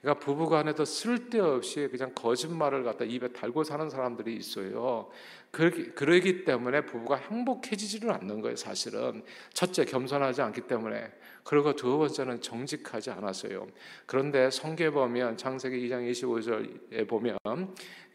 그러니까 0.00 0.24
부부간에도 0.24 0.84
쓸데없이 0.84 1.88
그냥 1.90 2.12
거짓말을 2.14 2.84
갖다 2.84 3.04
입에 3.04 3.26
달고 3.32 3.64
사는 3.64 3.90
사람들이 3.90 4.36
있어요. 4.36 5.10
그러기 5.50 6.44
때문에 6.44 6.86
부부가 6.86 7.16
행복해지지를 7.16 8.12
않는 8.12 8.42
거예요. 8.42 8.54
사실은 8.54 9.24
첫째 9.52 9.84
겸손하지 9.84 10.42
않기 10.42 10.60
때문에 10.60 11.10
그리고 11.42 11.74
두 11.74 11.98
번째는 11.98 12.40
정직하지 12.42 13.10
않았어요. 13.10 13.66
그런데 14.06 14.52
성경에 14.52 14.90
보면 14.90 15.36
창세기 15.36 15.88
2장 15.88 16.08
25절에 16.08 17.08
보면 17.08 17.38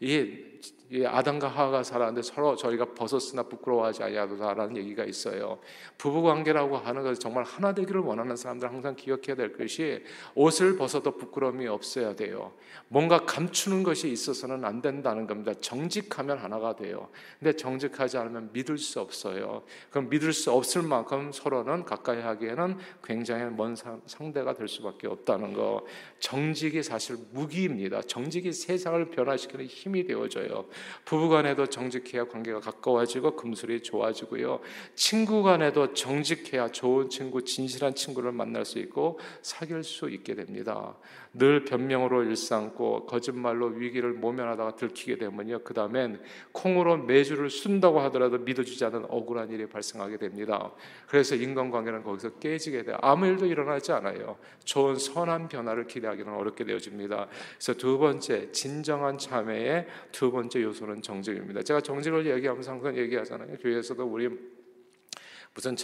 이 0.00 0.38
아담과 1.06 1.48
하와가 1.48 1.82
살았는데 1.82 2.22
서로 2.22 2.54
저희가 2.54 2.92
벗었으나 2.94 3.42
부끄러워하지 3.44 4.02
아니하도다라는 4.02 4.76
얘기가 4.76 5.04
있어요. 5.04 5.58
부부 5.96 6.22
관계라고 6.22 6.76
하는 6.76 7.02
것은 7.02 7.20
정말 7.20 7.44
하나 7.44 7.72
되기를 7.72 8.02
원하는 8.02 8.36
사람들 8.36 8.68
항상 8.68 8.94
기억해야 8.94 9.34
될 9.34 9.56
것이 9.56 10.02
옷을 10.34 10.76
벗어도 10.76 11.16
부끄러움이 11.16 11.66
없어야 11.66 12.14
돼요. 12.14 12.52
뭔가 12.88 13.24
감추는 13.24 13.82
것이 13.82 14.10
있어서는 14.10 14.64
안 14.64 14.82
된다는 14.82 15.26
겁니다. 15.26 15.54
정직하면 15.54 16.38
하나가 16.38 16.76
돼요. 16.76 17.08
근데 17.38 17.56
정직하지 17.56 18.18
않으면 18.18 18.50
믿을 18.52 18.76
수 18.76 19.00
없어요. 19.00 19.62
그럼 19.90 20.10
믿을 20.10 20.32
수 20.32 20.52
없을 20.52 20.82
만큼 20.82 21.32
서로는 21.32 21.84
가까이 21.84 22.20
하기에는 22.20 22.76
굉장히 23.02 23.44
먼 23.54 23.74
상대가 24.06 24.52
될 24.52 24.68
수밖에 24.68 25.06
없다는 25.06 25.54
거. 25.54 25.86
정직이 26.18 26.82
사실 26.82 27.16
무기입니다. 27.32 28.02
정직이 28.02 28.52
세상을 28.52 29.10
변화시키는 29.10 29.66
힘이 29.66 30.04
되어져요. 30.04 30.66
부부간에도 31.04 31.66
정직해야 31.66 32.28
관계가 32.28 32.60
가까워지고 32.60 33.36
금술이 33.36 33.82
좋아지고요. 33.82 34.60
친구간에도 34.94 35.94
정직해야 35.94 36.68
좋은 36.72 37.08
친구, 37.08 37.44
진실한 37.44 37.94
친구를 37.94 38.32
만날 38.32 38.64
수 38.64 38.78
있고 38.78 39.18
사귈 39.42 39.84
수 39.84 40.08
있게 40.10 40.34
됩니다. 40.34 40.96
늘 41.34 41.64
변명으로 41.64 42.24
일삼고 42.24 43.06
거짓말로 43.06 43.68
위기를 43.68 44.12
모면하다가 44.12 44.76
들키게 44.76 45.16
되면요. 45.16 45.60
그 45.60 45.72
다음엔 45.72 46.20
콩으로 46.52 46.98
매주를 46.98 47.48
쓴다고 47.48 48.00
하더라도 48.00 48.38
믿어주지 48.38 48.84
않은 48.84 49.06
억울한 49.08 49.50
일이 49.50 49.66
발생하게 49.66 50.18
됩니다. 50.18 50.72
그래서 51.06 51.34
인간관계는 51.34 52.02
거기서 52.02 52.30
깨지게 52.34 52.82
돼요. 52.82 52.98
아무 53.00 53.26
일도 53.26 53.46
일어나지 53.46 53.92
않아요. 53.92 54.36
좋은 54.64 54.96
선한 54.96 55.48
변화를 55.48 55.86
기대하기는 55.86 56.32
어렵게 56.32 56.64
되어집니다. 56.64 57.28
그래서 57.54 57.74
두 57.74 57.98
번째 57.98 58.52
진정한 58.52 59.16
참회의 59.16 59.86
두 60.10 60.30
번째 60.30 60.62
요소는 60.62 61.00
정직입니다. 61.00 61.62
제가 61.62 61.80
정직을 61.80 62.26
얘기하면서 62.26 62.70
항상 62.70 62.96
얘기하잖아요. 62.96 63.56
교회에서도 63.56 64.04
우리 64.04 64.28
무슨 65.54 65.76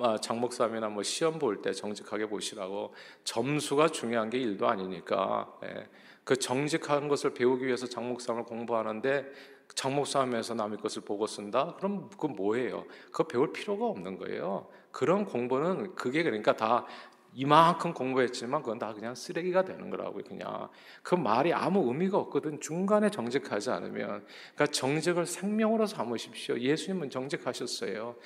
아, 0.00 0.18
장목삼이나 0.18 0.88
뭐 0.88 1.02
시험 1.02 1.38
볼 1.38 1.60
때 1.62 1.72
정직하게 1.72 2.26
보시라고 2.26 2.94
점수가 3.24 3.88
중요한 3.88 4.30
게 4.30 4.38
일도 4.38 4.66
아니니까 4.66 5.52
예. 5.64 5.88
그 6.24 6.36
정직한 6.36 7.08
것을 7.08 7.34
배우기 7.34 7.66
위해서 7.66 7.86
장목삼을 7.86 8.44
공부하는데 8.44 9.26
장목삼에서 9.74 10.54
남의 10.54 10.78
것을 10.78 11.02
보고 11.02 11.26
쓴다? 11.26 11.74
그럼 11.76 12.08
그 12.18 12.26
뭐예요? 12.26 12.84
그거 13.06 13.24
배울 13.24 13.52
필요가 13.52 13.86
없는 13.86 14.18
거예요. 14.18 14.68
그런 14.90 15.24
공부는 15.24 15.94
그게 15.94 16.22
그러니까 16.22 16.56
다 16.56 16.86
이만큼 17.32 17.94
공부했지만 17.94 18.62
그건 18.62 18.78
다 18.78 18.92
그냥 18.92 19.14
쓰레기가 19.14 19.64
되는 19.64 19.88
거라고 19.90 20.20
그냥 20.26 20.68
그 21.02 21.14
말이 21.14 21.52
아무 21.52 21.86
의미가 21.88 22.18
없거든 22.18 22.60
중간에 22.60 23.08
정직하지 23.10 23.70
않으면 23.70 24.26
그러니까 24.54 24.66
정직을 24.66 25.26
생명으로 25.26 25.86
삼으십시오 25.86 26.58
예수님은 26.58 27.10
정직하셨어요 27.10 28.16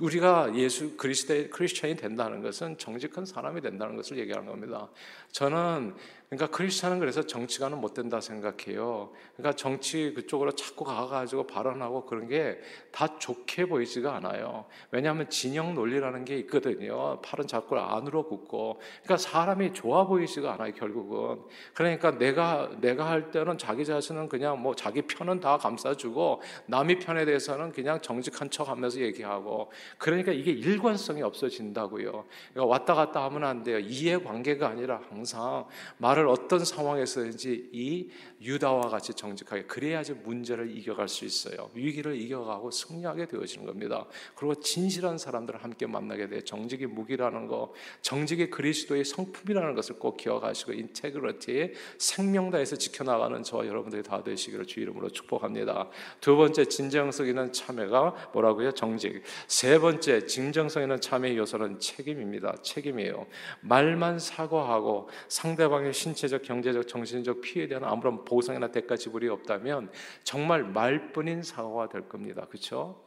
우리가 0.00 0.56
예수 0.56 0.96
그리스도의 0.96 1.50
크리스천이 1.50 1.96
된다는 1.96 2.42
것은 2.42 2.76
정직한 2.78 3.24
사람이 3.24 3.60
된다는 3.60 3.94
것을 3.94 4.18
얘기하는 4.18 4.46
겁니다. 4.46 4.90
저는 5.30 5.94
그러니까 6.36 6.56
크리스천은 6.56 6.98
그래서 6.98 7.26
정치가는 7.26 7.80
못 7.80 7.94
된다 7.94 8.20
생각해요. 8.20 9.12
그러니까 9.36 9.56
정치 9.56 10.12
그쪽으로 10.14 10.52
자꾸 10.52 10.84
가가지고 10.84 11.46
발언하고 11.46 12.06
그런 12.06 12.28
게 12.28 12.58
다 12.94 13.18
좋게 13.18 13.66
보이지가 13.66 14.14
않아요. 14.16 14.66
왜냐하면 14.92 15.28
진영 15.28 15.74
논리라는 15.74 16.24
게 16.24 16.38
있거든요. 16.38 17.20
팔은 17.22 17.48
자꾸 17.48 17.76
안으로 17.76 18.28
굽고, 18.28 18.80
그러니까 19.02 19.16
사람이 19.16 19.72
좋아 19.72 20.06
보이지가 20.06 20.52
않아요. 20.52 20.72
결국은 20.74 21.42
그러니까 21.74 22.16
내가 22.16 22.70
내가 22.80 23.10
할 23.10 23.32
때는 23.32 23.58
자기 23.58 23.84
자신은 23.84 24.28
그냥 24.28 24.62
뭐 24.62 24.76
자기 24.76 25.02
편은 25.02 25.40
다 25.40 25.58
감싸주고 25.58 26.40
남의 26.66 27.00
편에 27.00 27.24
대해서는 27.24 27.72
그냥 27.72 28.00
정직한 28.00 28.48
척 28.48 28.68
하면서 28.68 29.00
얘기하고 29.00 29.72
그러니까 29.98 30.30
이게 30.30 30.52
일관성이 30.52 31.22
없어진다고요. 31.22 32.24
그러니까 32.52 32.64
왔다 32.64 32.94
갔다 32.94 33.24
하면 33.24 33.42
안 33.42 33.64
돼요. 33.64 33.80
이해관계가 33.80 34.68
아니라 34.68 35.00
항상 35.10 35.66
말을 35.98 36.23
어떤 36.28 36.64
상황에서든지 36.64 37.70
이 37.72 38.08
유다와 38.40 38.88
같이 38.88 39.14
정직하게 39.14 39.64
그래야지 39.64 40.14
문제를 40.14 40.76
이겨갈 40.76 41.08
수 41.08 41.24
있어요. 41.24 41.70
위기를 41.74 42.16
이겨가고 42.20 42.70
승리하게 42.70 43.26
되어지는 43.26 43.66
겁니다. 43.66 44.06
그리고 44.34 44.54
진실한 44.54 45.18
사람들을 45.18 45.62
함께 45.62 45.86
만나게 45.86 46.28
돼. 46.28 46.42
정직이 46.42 46.86
무기라는 46.86 47.46
거, 47.46 47.72
정직이 48.02 48.50
그리스도의 48.50 49.04
성품이라는 49.04 49.74
것을 49.74 49.98
꼭 49.98 50.16
기억하시고 50.16 50.72
인테그리티 50.72 51.72
생명다에서 51.98 52.76
지켜나가는 52.76 53.42
저와 53.42 53.66
여러분들이 53.66 54.02
다 54.02 54.22
되시기를 54.22 54.66
주 54.66 54.80
이름으로 54.80 55.10
축복합니다. 55.10 55.88
두 56.20 56.36
번째 56.36 56.64
진정성 56.64 57.26
있는 57.26 57.52
참회가 57.52 58.14
뭐라고요? 58.32 58.72
정직. 58.72 59.22
세 59.46 59.78
번째 59.78 60.26
진정성 60.26 60.82
있는 60.82 61.00
참회 61.00 61.36
요소는 61.36 61.80
책임입니다. 61.80 62.56
책임이에요. 62.62 63.26
말만 63.60 64.18
사과하고 64.18 65.08
상대방의 65.28 65.92
신 65.92 66.13
체적, 66.14 66.42
경제적, 66.42 66.88
정신적 66.88 67.40
피해에 67.40 67.68
대한 67.68 67.84
아무런 67.84 68.24
보상이나 68.24 68.68
대가 68.68 68.96
지불이 68.96 69.28
없다면 69.28 69.90
정말 70.22 70.64
말뿐인 70.64 71.42
사과가 71.42 71.88
될 71.88 72.08
겁니다. 72.08 72.46
그렇죠? 72.48 73.04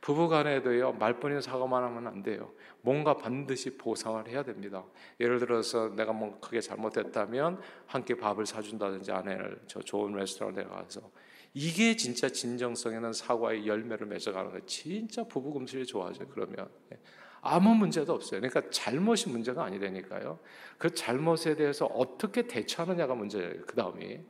부부간에도요 0.00 0.92
말뿐인 0.92 1.40
사과만 1.40 1.82
하면 1.84 2.06
안 2.06 2.22
돼요. 2.22 2.52
뭔가 2.82 3.16
반드시 3.16 3.76
보상을 3.76 4.26
해야 4.28 4.42
됩니다. 4.42 4.84
예를 5.20 5.38
들어서 5.38 5.88
내가 5.94 6.12
뭐 6.12 6.38
크게 6.40 6.60
잘못했다면 6.60 7.60
함께 7.86 8.14
밥을 8.14 8.46
사준다든지 8.46 9.12
아내를 9.12 9.60
저 9.66 9.80
좋은 9.80 10.14
레스토랑에 10.14 10.64
가서 10.64 11.10
이게 11.54 11.96
진짜 11.96 12.28
진정성 12.28 12.94
있는 12.94 13.12
사과의 13.12 13.66
열매를 13.66 14.06
맺어가는 14.06 14.50
거예요. 14.50 14.66
진짜 14.66 15.24
부부 15.24 15.52
금슬이 15.52 15.84
좋아하죠. 15.86 16.28
그러면 16.28 16.68
예. 16.92 16.98
아무 17.40 17.74
문제도 17.74 18.12
없어요. 18.12 18.40
그러니까 18.40 18.70
잘못이 18.70 19.28
문제가 19.28 19.64
아니라니까요. 19.64 20.38
그 20.76 20.94
잘못에 20.94 21.56
대해서 21.56 21.86
어떻게 21.86 22.46
대처하느냐가 22.46 23.14
문제예요. 23.14 23.62
그 23.66 23.74
다음이. 23.74 24.20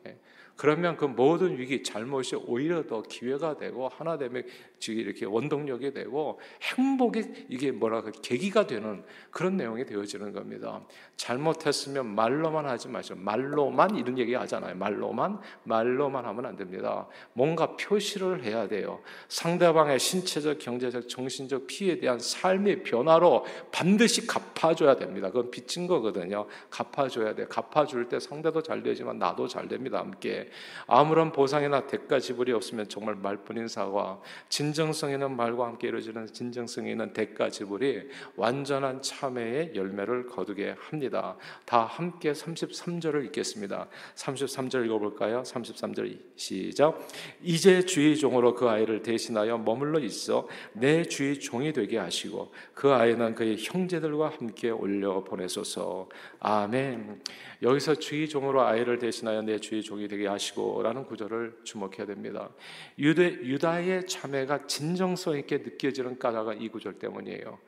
예. 0.59 0.69
그러면 0.69 0.97
그 0.97 1.05
모든 1.05 1.57
위기, 1.57 1.85
잘못이 1.85 2.35
오히려 2.35 2.85
더 2.85 3.03
기회가 3.03 3.57
되고 3.57 3.89
하나 3.89 4.19
되면 4.19 4.43
이렇게 4.89 5.25
원동력이 5.25 5.93
되고 5.93 6.41
행복의 6.63 7.47
이게 7.49 7.71
그 7.71 8.11
계기가 8.23 8.67
되는 8.67 9.05
그런 9.31 9.57
내용이 9.57 9.85
되어지는 9.85 10.33
겁니다. 10.33 10.85
잘못했으면 11.17 12.07
말로만 12.15 12.67
하지 12.67 12.89
마시고 12.89 13.19
말로만 13.21 13.97
이런 13.97 14.19
얘기 14.19 14.35
하잖아요. 14.35 14.75
말로만 14.77 15.41
말로만 15.65 16.25
하면 16.25 16.47
안 16.47 16.57
됩니다. 16.57 17.07
뭔가 17.33 17.77
표시를 17.77 18.43
해야 18.45 18.67
돼요. 18.67 19.01
상대방의 19.29 19.99
신체적, 19.99 20.59
경제적, 20.59 21.09
정신적 21.09 21.67
피해에 21.67 21.99
대한 21.99 22.19
삶의 22.19 22.83
변화로 22.83 23.45
반드시 23.71 24.27
갚아줘야 24.27 24.97
됩니다. 24.97 25.29
그건 25.29 25.51
빚진 25.51 25.87
거거든요. 25.87 26.47
갚아줘야 26.71 27.35
돼. 27.35 27.47
갚아줄 27.47 28.09
때 28.09 28.19
상대도 28.19 28.63
잘 28.63 28.83
되지만 28.83 29.19
나도 29.19 29.47
잘 29.47 29.69
됩니다. 29.69 29.99
함께. 29.99 30.48
아무런 30.87 31.33
보상이나 31.33 31.87
대가 31.87 32.19
지불이 32.19 32.53
없으면 32.53 32.89
정말 32.89 33.15
말뿐인 33.15 33.69
사과, 33.69 34.21
진정성 34.49 35.13
있는 35.13 35.37
말과 35.37 35.67
함께 35.67 35.89
이루어지는 35.89 36.27
진정성 36.27 36.87
있는 36.87 37.13
대가 37.13 37.51
지불이 37.51 38.09
완전한 38.37 39.03
참회의 39.03 39.73
열매를 39.75 40.27
거두게 40.27 40.77
합니다. 40.79 41.37
다 41.65 41.85
함께 41.85 42.33
33절을 42.33 43.25
읽겠습니다. 43.27 43.89
33절 44.15 44.87
읽어볼까요? 44.87 45.43
33절 45.43 46.19
시작. 46.37 46.99
이제 47.43 47.85
주의 47.85 48.17
종으로 48.17 48.55
그 48.55 48.69
아이를 48.69 49.03
대신하여 49.03 49.59
머물러 49.59 49.99
있어 50.01 50.49
내 50.73 51.05
주의 51.05 51.39
종이 51.39 51.73
되게 51.73 51.99
하시고 51.99 52.53
그 52.75 52.93
아이는 52.93 53.35
그의 53.35 53.57
형제들과 53.59 54.31
함께 54.31 54.71
올려 54.71 55.25
보내소서. 55.25 56.09
아멘. 56.41 57.21
여기서 57.63 57.97
주의 57.97 58.29
종으로 58.29 58.63
아이를 58.63 58.99
대신하여 58.99 59.43
내 59.43 59.59
주의 59.59 59.83
종이 59.83 60.07
되게 60.07 60.27
하시고라는 60.27 61.05
구절을 61.07 61.61
주목해야 61.65 62.07
됩니다. 62.07 62.51
유대, 62.99 63.33
유다의 63.33 64.07
참회가 64.07 64.67
진정성 64.67 65.39
있게 65.39 65.59
느껴지는 65.59 66.19
까다가 66.19 66.55
이 66.55 66.69
구절 66.69 66.99
때문이에요. 66.99 67.59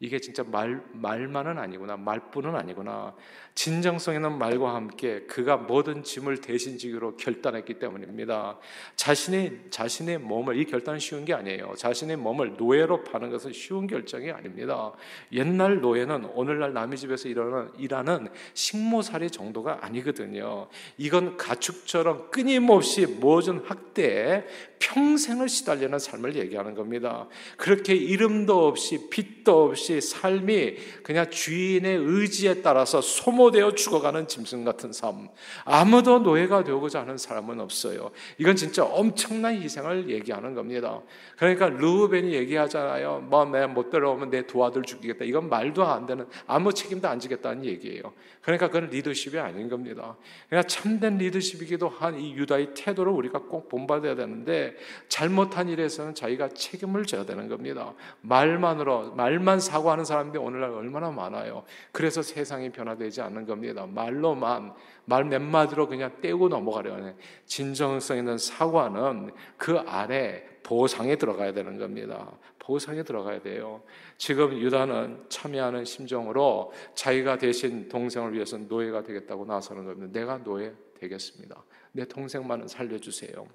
이게 0.00 0.20
진짜 0.20 0.44
말 0.44 0.80
말만은 0.92 1.58
아니구나 1.58 1.96
말뿐은 1.96 2.54
아니구나 2.54 3.14
진정성 3.56 4.14
있는 4.14 4.38
말과 4.38 4.76
함께 4.76 5.22
그가 5.22 5.56
모든 5.56 6.04
짐을 6.04 6.40
대신 6.40 6.78
지기로 6.78 7.16
결단했기 7.16 7.80
때문입니다. 7.80 8.56
자신의 8.94 9.62
자신의 9.70 10.18
몸을 10.18 10.56
이 10.56 10.64
결단은 10.64 11.00
쉬운 11.00 11.24
게 11.24 11.34
아니에요. 11.34 11.74
자신의 11.76 12.18
몸을 12.18 12.56
노예로 12.56 13.02
파는 13.02 13.30
것은 13.30 13.52
쉬운 13.52 13.88
결정이 13.88 14.30
아닙니다. 14.30 14.92
옛날 15.32 15.80
노예는 15.80 16.26
오늘날 16.34 16.72
남의 16.72 16.98
집에서 16.98 17.28
일하는 17.28 17.70
일하는 17.76 18.28
식모살이 18.54 19.32
정도가 19.32 19.80
아니거든요. 19.82 20.68
이건 20.96 21.36
가축처럼 21.36 22.30
끊임없이 22.30 23.06
모든 23.06 23.58
학대에 23.64 24.44
평생을 24.78 25.48
시달리는 25.48 25.98
삶을 25.98 26.36
얘기하는 26.36 26.76
겁니다. 26.76 27.26
그렇게 27.56 27.96
이름도 27.96 28.68
없이 28.68 29.10
빛도 29.10 29.64
없이 29.64 29.87
삶이 30.00 30.76
그냥 31.02 31.30
주인의 31.30 31.96
의지에 31.96 32.60
따라서 32.60 33.00
소모되어 33.00 33.72
죽어가는 33.72 34.28
짐승 34.28 34.64
같은 34.64 34.92
삶. 34.92 35.28
아무도 35.64 36.18
노예가 36.18 36.64
되고자 36.64 37.00
하는 37.00 37.16
사람은 37.16 37.60
없어요. 37.60 38.10
이건 38.36 38.56
진짜 38.56 38.84
엄청난 38.84 39.54
희생을 39.54 40.10
얘기하는 40.10 40.54
겁니다. 40.54 41.00
그러니까 41.38 41.68
루벤이 41.68 42.32
얘기하잖아요. 42.34 43.26
뭐내못 43.30 43.90
들어오면 43.90 44.30
내 44.30 44.42
두 44.48 44.64
아들 44.64 44.82
죽이겠다. 44.82 45.24
이건 45.24 45.48
말도 45.48 45.84
안 45.84 46.06
되는 46.06 46.26
아무 46.46 46.72
책임도 46.74 47.08
안 47.08 47.18
지겠다는 47.20 47.64
얘기예요. 47.64 48.02
그러니까 48.42 48.66
그건 48.68 48.90
리더십이 48.90 49.38
아닌 49.38 49.68
겁니다. 49.68 50.16
그러니까 50.48 50.66
참된 50.68 51.16
리더십이기도 51.18 51.88
한 51.88 52.18
이 52.18 52.34
유다의 52.34 52.74
태도를 52.74 53.12
우리가 53.12 53.38
꼭 53.38 53.68
본받아야 53.68 54.16
되는데 54.16 54.74
잘못한 55.08 55.68
일에서는 55.68 56.14
자기가 56.14 56.48
책임을 56.48 57.04
져야 57.04 57.24
되는 57.24 57.48
겁니다. 57.48 57.94
말만으로 58.22 59.12
말만 59.14 59.60
사 59.60 59.77
고하는 59.80 60.04
사람들이 60.04 60.42
오늘날 60.42 60.70
얼마나 60.70 61.10
많아요. 61.10 61.64
그래서 61.92 62.22
세상이 62.22 62.70
변화되지 62.70 63.20
않는 63.22 63.46
겁니다. 63.46 63.86
말로만 63.86 64.74
말 65.04 65.24
몇 65.24 65.40
마디로 65.42 65.88
그냥 65.88 66.20
떼고 66.20 66.48
넘어가려 66.48 66.94
하는 66.94 67.16
진정성 67.46 68.18
있는 68.18 68.38
사과는 68.38 69.30
그 69.56 69.78
안에 69.78 70.58
보상에 70.62 71.16
들어가야 71.16 71.52
되는 71.52 71.78
겁니다. 71.78 72.30
보상에 72.58 73.02
들어가야 73.02 73.40
돼요. 73.40 73.82
지금 74.18 74.58
유다는 74.58 75.24
참여하는 75.30 75.86
심정으로 75.86 76.72
자기가 76.94 77.38
대신 77.38 77.88
동생을 77.88 78.34
위해서 78.34 78.58
노예가 78.58 79.02
되겠다고 79.02 79.46
나서는 79.46 79.86
겁니다. 79.86 80.20
내가 80.20 80.42
노예 80.42 80.74
되겠습니다. 81.00 81.64
내 81.92 82.04
동생만은 82.04 82.68
살려주세요. 82.68 83.46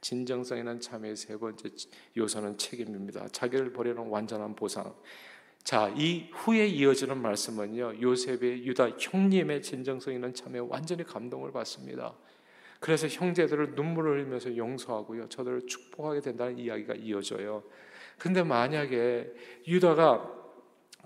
진정성 0.00 0.58
있는 0.58 0.80
참여의 0.80 1.16
세 1.16 1.36
번째 1.36 1.68
요소는 2.16 2.56
책임입니다. 2.56 3.28
자기를 3.28 3.72
버리는 3.72 3.98
완전한 4.08 4.54
보상. 4.54 4.94
자, 5.64 5.92
이 5.96 6.28
후에 6.32 6.66
이어지는 6.66 7.20
말씀은요, 7.20 8.00
요셉의 8.00 8.66
유다 8.66 8.90
형님의 8.98 9.62
진정성 9.62 10.14
있는 10.14 10.34
참여에 10.34 10.60
완전히 10.68 11.04
감동을 11.04 11.52
받습니다. 11.52 12.14
그래서 12.80 13.06
형제들을 13.06 13.74
눈물을 13.74 14.18
흘리면서 14.18 14.56
용서하고요, 14.56 15.28
저들을 15.28 15.66
축복하게 15.66 16.20
된다는 16.20 16.58
이야기가 16.58 16.94
이어져요. 16.94 17.62
근데 18.18 18.42
만약에 18.42 19.32
유다가 19.66 20.40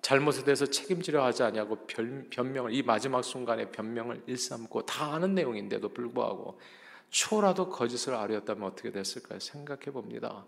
잘못에 0.02 0.44
대해서 0.44 0.66
책임지려 0.66 1.24
하지 1.24 1.42
않냐고 1.42 1.86
변명을 2.30 2.74
이 2.74 2.82
마지막 2.82 3.22
순간에 3.22 3.70
변명을 3.70 4.22
일삼고 4.26 4.84
다 4.84 5.14
아는 5.14 5.34
내용인데도 5.34 5.88
불구하고 5.94 6.60
초라도 7.08 7.70
거짓을 7.70 8.14
아뢰었다면 8.14 8.64
어떻게 8.64 8.90
됐을까요? 8.90 9.38
생각해 9.38 9.84
봅니다. 9.92 10.44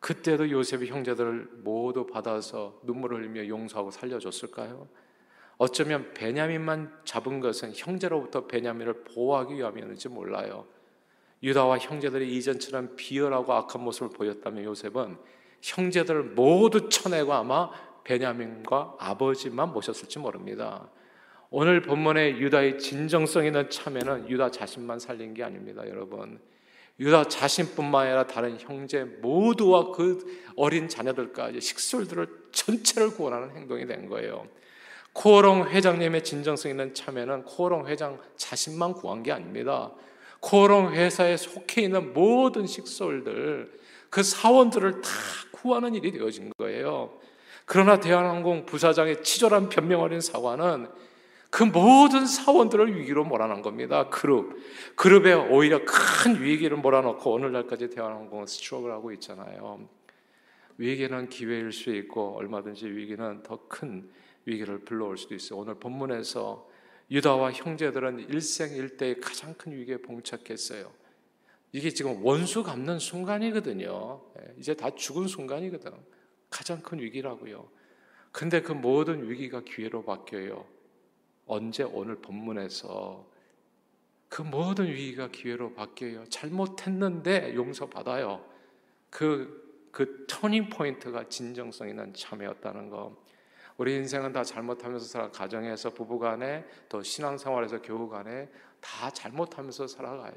그때도 0.00 0.50
요셉의 0.50 0.88
형제들을 0.88 1.48
모두 1.64 2.06
받아서 2.06 2.80
눈물을 2.84 3.18
흘리며 3.18 3.48
용서하고 3.48 3.90
살려줬을까요? 3.90 4.88
어쩌면 5.58 6.12
베냐민만 6.12 6.92
잡은 7.04 7.40
것은 7.40 7.72
형제로부터 7.74 8.46
베냐민을 8.46 9.04
보호하기 9.04 9.54
위함이었는지 9.54 10.08
몰라요. 10.08 10.66
유다와 11.42 11.78
형제들이 11.78 12.36
이전처럼 12.36 12.96
비열하고 12.96 13.52
악한 13.52 13.82
모습을 13.82 14.10
보였다면 14.10 14.64
요셉은 14.64 15.16
형제들을 15.62 16.22
모두 16.22 16.88
쳐내고 16.88 17.32
아마 17.32 17.70
베냐민과 18.04 18.96
아버지만 18.98 19.72
모셨을지 19.72 20.18
모릅니다. 20.18 20.88
오늘 21.50 21.82
본문의 21.82 22.40
유다의 22.40 22.78
진정성 22.78 23.46
있는 23.46 23.70
참회는 23.70 24.28
유다 24.28 24.50
자신만 24.50 24.98
살린 24.98 25.34
게 25.34 25.42
아닙니다, 25.42 25.88
여러분. 25.88 26.40
유다 26.98 27.24
자신뿐만 27.24 28.06
아니라 28.06 28.26
다른 28.26 28.58
형제 28.58 29.04
모두와 29.04 29.92
그 29.92 30.42
어린 30.56 30.88
자녀들까지 30.88 31.60
식솔들을 31.60 32.28
전체를 32.52 33.10
구원하는 33.10 33.50
행동이 33.50 33.86
된 33.86 34.08
거예요. 34.08 34.46
코오롱 35.12 35.68
회장님의 35.68 36.24
진정성 36.24 36.70
있는 36.70 36.94
참회는 36.94 37.44
코오롱 37.44 37.86
회장 37.88 38.18
자신만 38.36 38.94
구한 38.94 39.22
게 39.22 39.32
아닙니다. 39.32 39.92
코오롱 40.40 40.92
회사에 40.92 41.36
속해 41.36 41.82
있는 41.82 42.12
모든 42.12 42.66
식솔들, 42.66 43.78
그 44.10 44.22
사원들을 44.22 45.00
다 45.00 45.10
구하는 45.52 45.94
일이 45.94 46.12
되어진 46.12 46.52
거예요. 46.58 47.18
그러나 47.64 47.98
대한항공 47.98 48.66
부사장의 48.66 49.22
치졸한 49.22 49.68
변명 49.68 50.02
어린 50.02 50.20
사과는 50.20 50.88
그 51.56 51.62
모든 51.62 52.26
사원들을 52.26 53.00
위기로 53.00 53.24
몰아넣은 53.24 53.62
겁니다. 53.62 54.10
그룹. 54.10 54.60
그룹에 54.94 55.32
오히려 55.32 55.80
큰 55.86 56.42
위기를 56.42 56.76
몰아넣고 56.76 57.32
오늘날까지 57.32 57.88
대한항공은 57.88 58.46
스트로크를 58.46 58.92
하고 58.92 59.10
있잖아요. 59.12 59.88
위기는 60.76 61.30
기회일 61.30 61.72
수 61.72 61.94
있고 61.94 62.36
얼마든지 62.36 62.88
위기는 62.88 63.42
더 63.42 63.58
큰 63.68 64.10
위기를 64.44 64.80
불러올 64.80 65.16
수도 65.16 65.34
있어요. 65.34 65.60
오늘 65.60 65.76
본문에서 65.76 66.68
유다와 67.10 67.52
형제들은 67.52 68.28
일생일대의 68.28 69.20
가장 69.20 69.54
큰 69.54 69.72
위기에 69.72 69.96
봉착했어요. 69.96 70.92
이게 71.72 71.88
지금 71.88 72.22
원수 72.22 72.64
갚는 72.64 72.98
순간이거든요. 72.98 74.20
예, 74.40 74.54
이제 74.58 74.74
다 74.74 74.90
죽은 74.94 75.26
순간이거든. 75.26 75.90
가장 76.50 76.82
큰 76.82 76.98
위기라고요. 76.98 77.66
근데 78.30 78.60
그 78.60 78.72
모든 78.72 79.30
위기가 79.30 79.62
기회로 79.62 80.04
바뀌어요. 80.04 80.75
언제 81.46 81.84
오늘 81.84 82.16
본문에서 82.16 83.26
그 84.28 84.42
모든 84.42 84.86
위기가 84.86 85.28
기회로 85.28 85.74
바뀌어요. 85.74 86.24
잘못했는데 86.28 87.54
용서받아요. 87.54 88.44
그, 89.10 89.88
그 89.92 90.26
터닝 90.28 90.68
포인트가 90.68 91.28
진정성 91.28 91.88
있는 91.88 92.12
참회였다는 92.12 92.90
거. 92.90 93.16
우리 93.76 93.94
인생은 93.94 94.32
다 94.32 94.42
잘못하면서 94.42 95.04
살아 95.06 95.30
가정에서 95.30 95.90
부부간에 95.90 96.64
또 96.88 97.02
신앙생활에서 97.02 97.82
교우간에 97.82 98.48
다 98.80 99.10
잘못하면서 99.10 99.86
살아가요. 99.86 100.34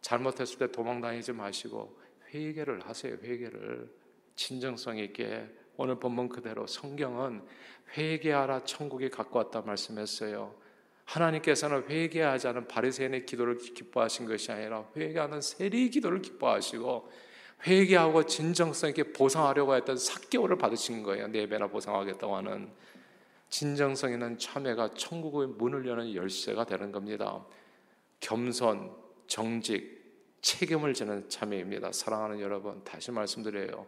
잘못했을 0.00 0.58
때 0.58 0.70
도망다니지 0.70 1.32
마시고 1.32 1.98
회개를 2.32 2.86
하세요. 2.86 3.14
회개를 3.14 3.90
진정성 4.36 4.98
있게 4.98 5.48
오늘 5.76 5.98
본문 5.98 6.28
그대로 6.28 6.66
성경은 6.66 7.42
회개하라 7.96 8.64
천국이 8.64 9.08
갖고 9.10 9.38
왔다 9.38 9.60
말씀했어요. 9.60 10.54
하나님께서는 11.04 11.84
회개하지 11.88 12.48
않은 12.48 12.66
바리새인의 12.66 13.26
기도를 13.26 13.58
기뻐하신 13.58 14.26
것이 14.26 14.50
아니라 14.50 14.84
회개하는 14.96 15.40
세리 15.40 15.90
기도를 15.90 16.20
기뻐하시고 16.20 17.10
회개하고 17.66 18.26
진정성 18.26 18.90
있게 18.90 19.12
보상하려고 19.12 19.74
했던 19.74 19.96
사개월을 19.96 20.58
받으신 20.58 21.02
거예요. 21.02 21.28
네 21.28 21.46
배나 21.46 21.68
보상하겠다고 21.68 22.36
하는 22.36 22.70
진정성 23.48 24.12
있는 24.12 24.36
참회가 24.38 24.90
천국의 24.92 25.48
문을 25.48 25.86
여는 25.86 26.14
열쇠가 26.14 26.64
되는 26.64 26.90
겁니다. 26.90 27.44
겸손, 28.20 28.92
정직, 29.26 29.96
책임을 30.40 30.94
지는 30.94 31.28
참회입니다. 31.28 31.92
사랑하는 31.92 32.40
여러분, 32.40 32.82
다시 32.84 33.10
말씀드려요. 33.10 33.86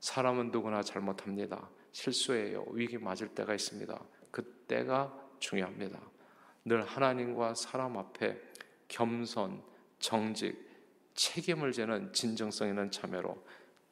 사람은 0.00 0.50
누구나 0.50 0.82
잘못합니다. 0.82 1.70
실수해요. 1.92 2.64
위기 2.72 2.98
맞을 2.98 3.28
때가 3.28 3.54
있습니다. 3.54 3.98
그때가 4.30 5.14
중요합니다. 5.38 6.00
늘 6.64 6.84
하나님과 6.84 7.54
사람 7.54 7.96
앞에 7.96 8.40
겸손, 8.88 9.62
정직, 9.98 10.68
책임을 11.14 11.72
지는 11.72 12.12
진정성 12.12 12.68
있는 12.68 12.90
참여로 12.90 13.44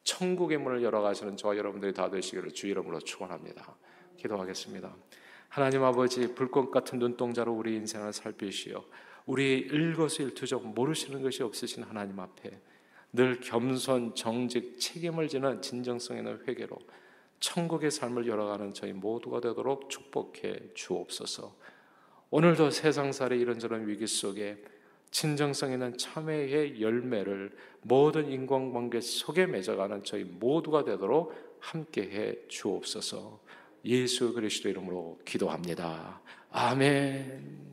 천국의 0.03 0.57
문을 0.57 0.83
열어가시는 0.83 1.37
저와 1.37 1.57
여러분들이 1.57 1.93
다 1.93 2.09
되시기를 2.09 2.51
주 2.51 2.67
이름으로 2.67 2.99
축원합니다. 2.99 3.75
기도하겠습니다. 4.17 4.95
하나님 5.49 5.83
아버지 5.83 6.33
불꽃 6.33 6.71
같은 6.71 6.99
눈동자로 6.99 7.53
우리 7.53 7.75
인생을 7.75 8.13
살피시어 8.13 8.83
우리 9.25 9.59
일거수일투족 9.59 10.73
모르시는 10.73 11.21
것이 11.21 11.43
없으신 11.43 11.83
하나님 11.83 12.19
앞에 12.19 12.59
늘 13.11 13.39
겸손, 13.39 14.15
정직, 14.15 14.79
책임을 14.79 15.27
지는 15.27 15.61
진정성 15.61 16.17
있는 16.17 16.39
회개로 16.47 16.77
천국의 17.39 17.91
삶을 17.91 18.27
열어가는 18.27 18.73
저희 18.73 18.93
모두가 18.93 19.39
되도록 19.39 19.89
축복해 19.89 20.73
주옵소서. 20.73 21.55
오늘도 22.29 22.69
세상살이 22.69 23.39
이런저런 23.39 23.87
위기 23.87 24.05
속에 24.05 24.61
진정성 25.11 25.71
있는 25.71 25.97
참회의 25.97 26.79
열매를 26.81 27.51
모든 27.81 28.29
인간관계 28.29 29.01
속에 29.01 29.47
맺어가는 29.47 30.03
저희 30.03 30.23
모두가 30.23 30.83
되도록 30.83 31.33
함께해 31.59 32.35
주옵소서. 32.47 33.39
예수 33.85 34.33
그리스도 34.33 34.69
이름으로 34.69 35.19
기도합니다. 35.25 36.21
아멘. 36.51 37.69